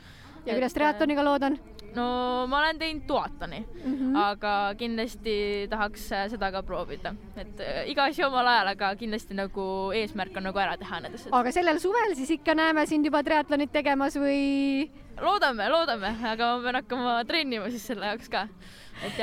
[0.45, 1.57] Ja kuidas triatloniga lood on
[1.95, 2.07] no
[2.51, 4.17] ma olen teinud duatoni mm, -hmm.
[4.23, 5.35] aga kindlasti
[5.69, 9.65] tahaks äh, seda ka proovida, et äh, iga asi omal ajal, aga kindlasti nagu
[9.95, 11.33] eesmärk on nagu ära teha need asjad.
[11.33, 14.89] aga sellel suvel siis ikka näeme sind juba triatlonit tegemas või?
[15.21, 18.47] loodame, loodame, aga ma pean hakkama treenima siis selle jaoks ka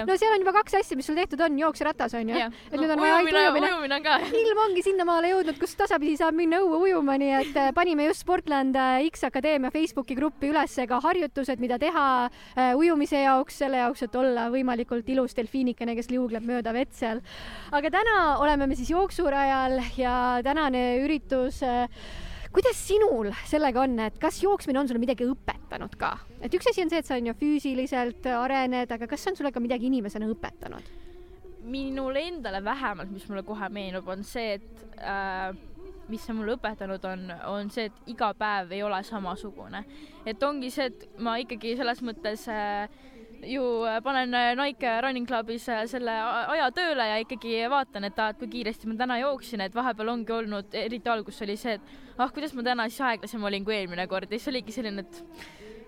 [0.06, 2.36] no seal on juba kaks asja, mis sul tehtud on, jooks ja ratas on ju.
[2.36, 3.70] et nüüd on vaja ainult ujumine.
[3.72, 8.06] ujumine ilm ongi sinnamaale jõudnud, kus tasapisi saab minna õue ujuma, nii et äh, panime
[8.10, 8.76] just Sportland
[9.08, 12.06] X Akadeemia Facebooki gruppi üles ka harjutused, mida teha
[12.78, 17.22] ujumise jaoks, selle jaoks, et olla võimalikult ilus delfiinikene, kes liugleb mööda vett seal.
[17.70, 21.88] aga täna oleme me siis jooksurajal ja tänane üritus äh,
[22.52, 26.14] kuidas sinul sellega on, et kas jooksmine on sulle midagi õpetanud ka?
[26.44, 29.38] et üks asi on see, et sa on ju füüsiliselt arened, aga kas see on
[29.40, 30.90] sulle ka midagi inimesena õpetanud?
[31.62, 35.52] minule endale vähemalt, mis mulle kohe meenub, on see, et äh,
[36.12, 39.84] mis see mulle õpetanud on, on see, et iga päev ei ole samasugune.
[40.26, 42.86] et ongi see, et ma ikkagi selles mõttes äh,
[43.48, 43.62] ju
[44.04, 46.14] panen äh, Nike Running Clubis äh, selle
[46.54, 50.12] aja tööle ja ikkagi vaatan, et aa, et kui kiiresti ma täna jooksin, et vahepeal
[50.14, 53.76] ongi olnud, eriti alguses oli see, et ah, kuidas ma täna siis aeglasem olin kui
[53.80, 55.24] eelmine kord ja siis oligi selline, et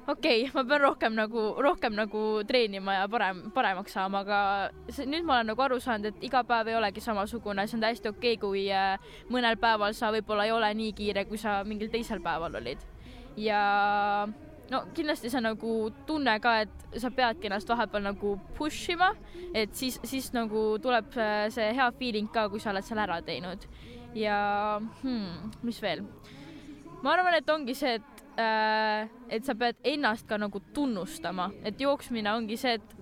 [0.08, 4.38] okei okay,, ma pean rohkem nagu, rohkem nagu treenima ja parem, paremaks saama, aga
[4.92, 7.84] see, nüüd ma olen nagu aru saanud, et iga päev ei olegi samasugune, see on
[7.86, 8.66] täiesti okei okay,, kui
[9.32, 12.84] mõnel päeval sa võib-olla ei ole nii kiire, kui sa mingil teisel päeval olid.
[13.40, 13.62] ja
[14.70, 15.74] no kindlasti see nagu
[16.06, 19.12] tunne ka, et sa peadki ennast vahepeal nagu push ima,
[19.54, 21.16] et siis, siis nagu tuleb
[21.54, 23.68] see hea feeling ka, kui sa oled selle ära teinud.
[24.14, 24.38] ja
[25.02, 26.04] hmm, mis veel?
[27.04, 31.80] ma arvan, et ongi see, et äh, et sa pead ennast ka nagu tunnustama, et
[31.80, 33.00] jooksmine ongi see, et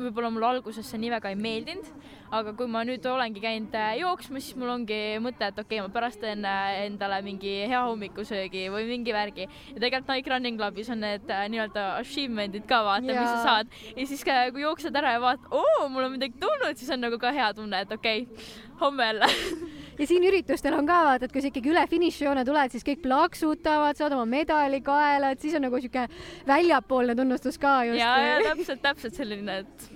[0.00, 1.88] võib-olla mulle alguses see nii väga ei meeldinud,
[2.34, 5.86] aga kui ma nüüd olengi käinud äh, jooksmas, siis mul ongi mõte, et okei okay,,
[5.86, 9.48] ma pärast teen äh, endale mingi hea hommikusöögi või mingi värgi.
[9.74, 13.76] ja tegelikult Nike Running Clubis on need äh, nii-öelda achievement'id ka vaata, mis sa saad.
[13.96, 17.20] ja siis kui jooksed ära ja vaatad, oo, mul on midagi tulnud, siis on nagu
[17.20, 18.48] ka hea tunne, et okei okay,,
[18.80, 19.28] homme jälle
[20.00, 23.04] ja siin üritustel on ka vaata, et kui sa ikkagi üle finišijoone tuled, siis kõik
[23.04, 26.06] plaksutavad, saad oma medali kaela, et siis on nagu sihuke
[26.48, 28.00] väljapoolne tunnustus ka just.
[28.00, 29.90] ja, ja täpselt, täpselt selline, et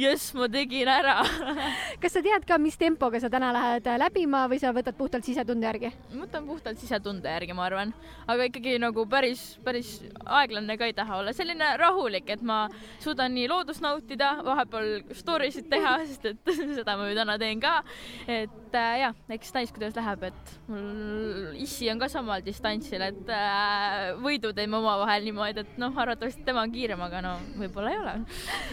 [0.00, 1.20] jess, ma tegin ära
[2.02, 5.68] kas sa tead ka, mis tempoga sa täna lähed läbima või sa võtad puhtalt sisetunde
[5.68, 5.92] järgi?
[6.14, 7.94] ma võtan puhtalt sisetunde järgi, ma arvan,
[8.30, 12.64] aga ikkagi nagu päris, päris aeglane ka ei taha olla, selline rahulik, et ma
[13.02, 17.62] suudan nii loodust nautida, vahepeal story sid teha, sest et seda ma ju täna teen
[17.62, 17.80] ka.
[18.26, 23.32] et äh, jah, eks näis, kuidas läheb, et mul issi on ka samal distantsil, et
[23.32, 28.02] äh, võidu teeme omavahel niimoodi, et noh, arvatavasti tema on kiirem, aga no võib-olla ei
[28.02, 28.16] ole.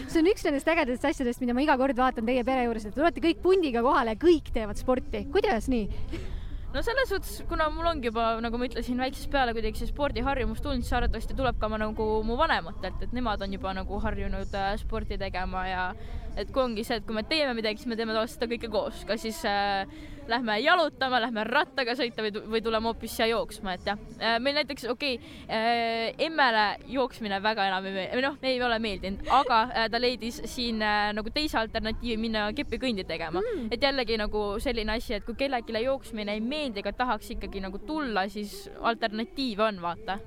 [0.06, 2.94] see on üks nendest ägedatest asjadest, mida ma iga kord vaatan teie pere juures, et
[2.94, 5.26] te tulete kõik pundiga kohale ja kõik teevad sporti.
[5.32, 6.30] kuidas nii?
[6.72, 10.62] no selles suhtes, kuna mul ongi juba, nagu ma ütlesin, väiksest peale kuidagi see spordiharjumus
[10.64, 14.72] tulnud, siis arvatavasti tuleb ka nagu mu vanematelt, et nemad on juba nagu harjunud äh,
[14.80, 15.84] sporti tegema ja
[16.36, 18.70] et kui ongi see, et kui me teeme midagi, siis me teeme tavaliselt seda kõike
[18.72, 19.84] koos, kas siis äh,
[20.30, 24.00] lähme jalutama, lähme rattaga sõita või, või tuleme hoopis siia jooksma, et jah.
[24.18, 28.62] Äh, meil näiteks, okei okay, äh,, emmele jooksmine väga enam ei meeldi, või noh, ei
[28.62, 33.70] ole meeldinud, aga äh, ta leidis siin äh, nagu teise alternatiivi minna kepikõndi tegema mm..
[33.74, 37.82] et jällegi nagu selline asi, et kui kellelegi jooksmine ei meeldi, aga tahaks ikkagi nagu
[37.86, 40.20] tulla, siis alternatiive on, vaata.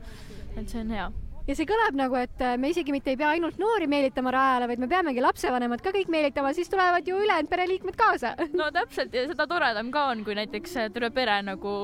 [0.56, 1.12] et see on hea
[1.48, 4.70] ja see kõlab nagu, et äh, me isegi mitte ei pea ainult noori meelitama rajale,
[4.72, 8.36] vaid me peamegi lapsevanemad ka kõik meelitama, siis tulevad ju ülejäänud pereliikmed kaasa.
[8.58, 11.76] no täpselt ja seda toredam ka on, kui näiteks äh, terve pere nagu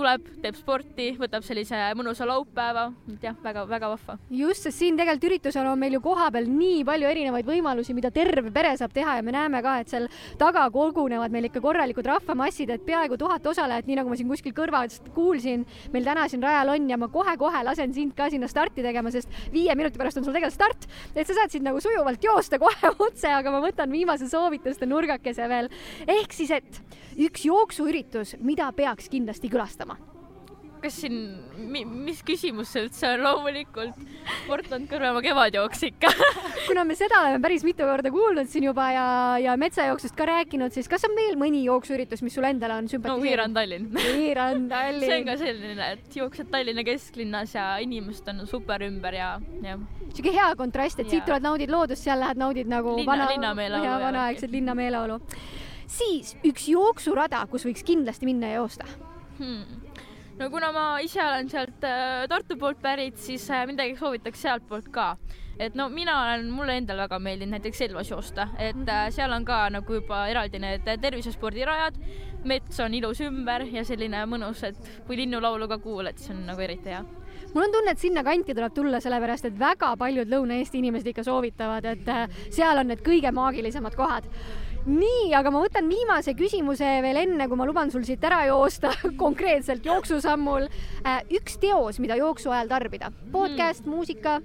[0.00, 4.16] tuleb, teeb sporti, võtab sellise mõnusa laupäeva, et jah, väga-väga vahva.
[4.32, 8.52] just, sest siin tegelikult üritusel on meil ju kohapeal nii palju erinevaid võimalusi, mida terve
[8.54, 10.08] pere saab teha ja me näeme ka, et seal
[10.40, 14.54] taga kogunevad meil ikka korralikud rahvamassid, et peaaegu tuhat osalejat, nii nagu ma siin kuskil
[14.56, 18.84] kõrvalt kuulsin, meil täna siin rajal on ja ma kohe-kohe lasen sind ka sinna starti
[18.86, 22.24] tegema, sest viie minuti pärast on sul tegelikult start, et sa saad siit nagu sujuvalt
[22.24, 25.68] joosta kohe otse, aga ma võtan viimase soovituste nurgakese veel.
[26.08, 26.82] ehk siis, et
[27.20, 29.89] üks jooksuüritus, mida peaks kindlasti külastama
[30.80, 31.16] kas siin,
[31.68, 33.98] mis küsimus see üldse on, loomulikult
[34.46, 36.10] Portland Kõrvemaa kevadjooks ikka
[36.68, 39.06] kuna me seda oleme päris mitu korda kuulnud siin juba ja,
[39.42, 43.20] ja metsajooksust ka rääkinud, siis kas on veel mõni jooksuüritus, mis sulle endale on sümpatiseerinud?
[43.20, 47.54] no We Run Tallinn We Run Tallinn see on ka selline, et jooksed Tallinna kesklinnas
[47.58, 49.34] ja inimesed on super ümber ja,
[49.66, 49.84] jah.
[50.14, 51.18] sihuke hea kontrast, et ja.
[51.18, 54.00] siit tuled, naudid loodust, seal lähed, naudid nagu linna, vana, linnameeleolu.
[54.06, 55.20] vanaaegset linnameeleolu.
[55.90, 58.88] siis üks jooksurada, kus võiks kindlasti minna ja joosta
[59.40, 59.80] hmm.
[60.40, 64.88] No kuna ma ise olen sealt äh, Tartu poolt pärit, siis äh, midagi soovitaks sealtpoolt
[64.92, 65.16] ka.
[65.60, 69.44] et no mina olen, mulle endale väga meeldinud näiteks Elvas joosta, et äh, seal on
[69.44, 71.98] ka nagu juba eraldi need tervisespordirajad,
[72.48, 76.64] mets on ilus ümber ja selline mõnus, et kui linnulaulu ka kuuled, siis on nagu
[76.64, 77.02] eriti hea.
[77.52, 81.84] Mul on tunne, et sinnakanti tuleb tulla, sellepärast et väga paljud Lõuna-Eesti inimesed ikka soovitavad,
[81.92, 82.08] et
[82.48, 84.32] seal on need kõige maagilisemad kohad
[84.86, 88.94] nii, aga ma võtan viimase küsimuse veel enne, kui ma luban sul siit ära joosta
[89.24, 90.70] konkreetselt jooksusammul.
[91.04, 94.40] Äh, üks teos, mida jooksu ajal tarbida, podcast hmm., muusika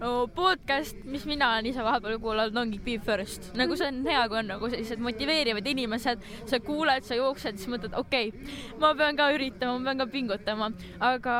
[0.00, 3.50] no podcast, mis mina olen ise vahepeal kuulanud, ongi Be First.
[3.56, 7.70] nagu see on hea, kui on nagu sellised motiveerivad inimesed, sa kuuled, sa jooksed, siis
[7.72, 10.70] mõtled, okei okay,, ma pean ka üritama, ma pean ka pingutama,
[11.12, 11.36] aga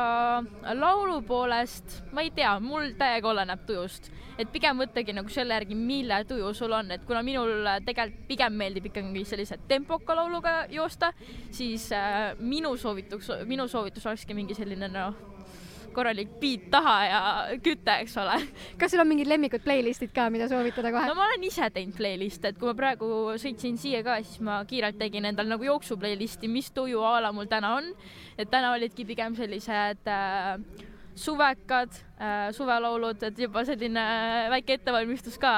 [0.77, 5.77] laulu poolest ma ei tea, mul täiega oleneb tujust, et pigem võttagi nagu selle järgi,
[5.77, 11.13] mille tuju sul on, et kuna minul tegelikult pigem meeldib ikkagi sellise tempoka lauluga joosta,
[11.51, 15.25] siis äh, minu soovitus, minu soovitus olekski mingi selline noh
[15.97, 17.21] korralik beat taha ja
[17.63, 18.37] küte, eks ole.
[18.77, 21.09] kas sul on mingid lemmikud playlist'id ka, mida soovitada kohe?
[21.09, 23.09] no ma olen ise teinud playlist'e, et kui ma praegu
[23.41, 27.33] sõitsin siia ka, siis ma kiirelt tegin endal nagu jooksu playlist'i, mis tuju a la
[27.35, 27.89] mul täna on.
[28.37, 30.59] et täna olidki pigem sellised äh,
[31.17, 32.03] suvekad
[32.51, 34.03] suvelaulud, et juba selline
[34.49, 35.51] väike ettevalmistus ka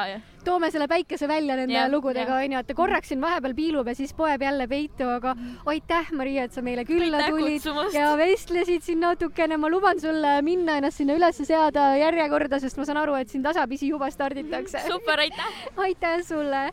[0.46, 4.14] toome selle päikese välja nende ja, lugudega onju, et korraks siin vahepeal piilub ja siis
[4.18, 5.36] poeb jälle peitu, aga
[5.70, 7.98] aitäh, Maria, et sa meile külla aitäh tulid kutsumast.
[7.98, 9.58] ja vestlesid siin natukene.
[9.58, 13.44] ma luban sulle minna ennast sinna üles seada järjekorda, sest ma saan aru, et siin
[13.44, 14.84] tasapisi juba starditakse.
[14.94, 16.64] super, aitäh aitäh sulle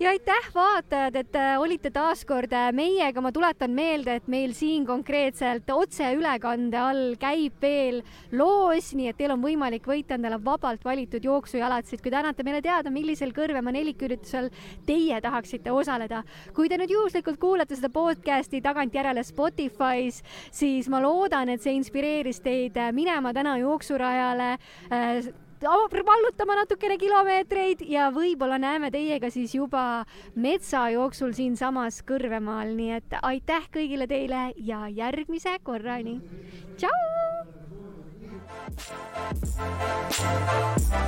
[0.00, 3.20] ja aitäh, vaatajad, et äh, olite taas kord äh, meiega.
[3.20, 9.34] ma tuletan meelde, et meil siin konkreetselt otseülekande all käib veel loos, nii et teil
[9.34, 12.00] on võimalik võita endale vabalt valitud jooksujalatsid.
[12.02, 14.50] kui te annate meile teada, millisel Kõrvemaa neliküritusel
[14.86, 16.22] teie tahaksite osaleda.
[16.54, 20.22] kui te nüüd juhuslikult kuulate seda podcast'i tagantjärele Spotify's,
[20.52, 24.52] siis ma loodan, et see inspireeris teid minema täna jooksurajale
[24.92, 25.32] äh,
[26.06, 30.04] vallutama natukene kilomeetreid ja võib-olla näeme teiega siis juba
[30.36, 36.20] metsajooksul siinsamas Kõrvemaal, nii et aitäh kõigile teile ja järgmise korrani.
[36.76, 37.25] tšau.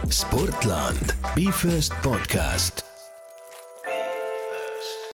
[0.09, 2.83] Sportland, Be First Podcast.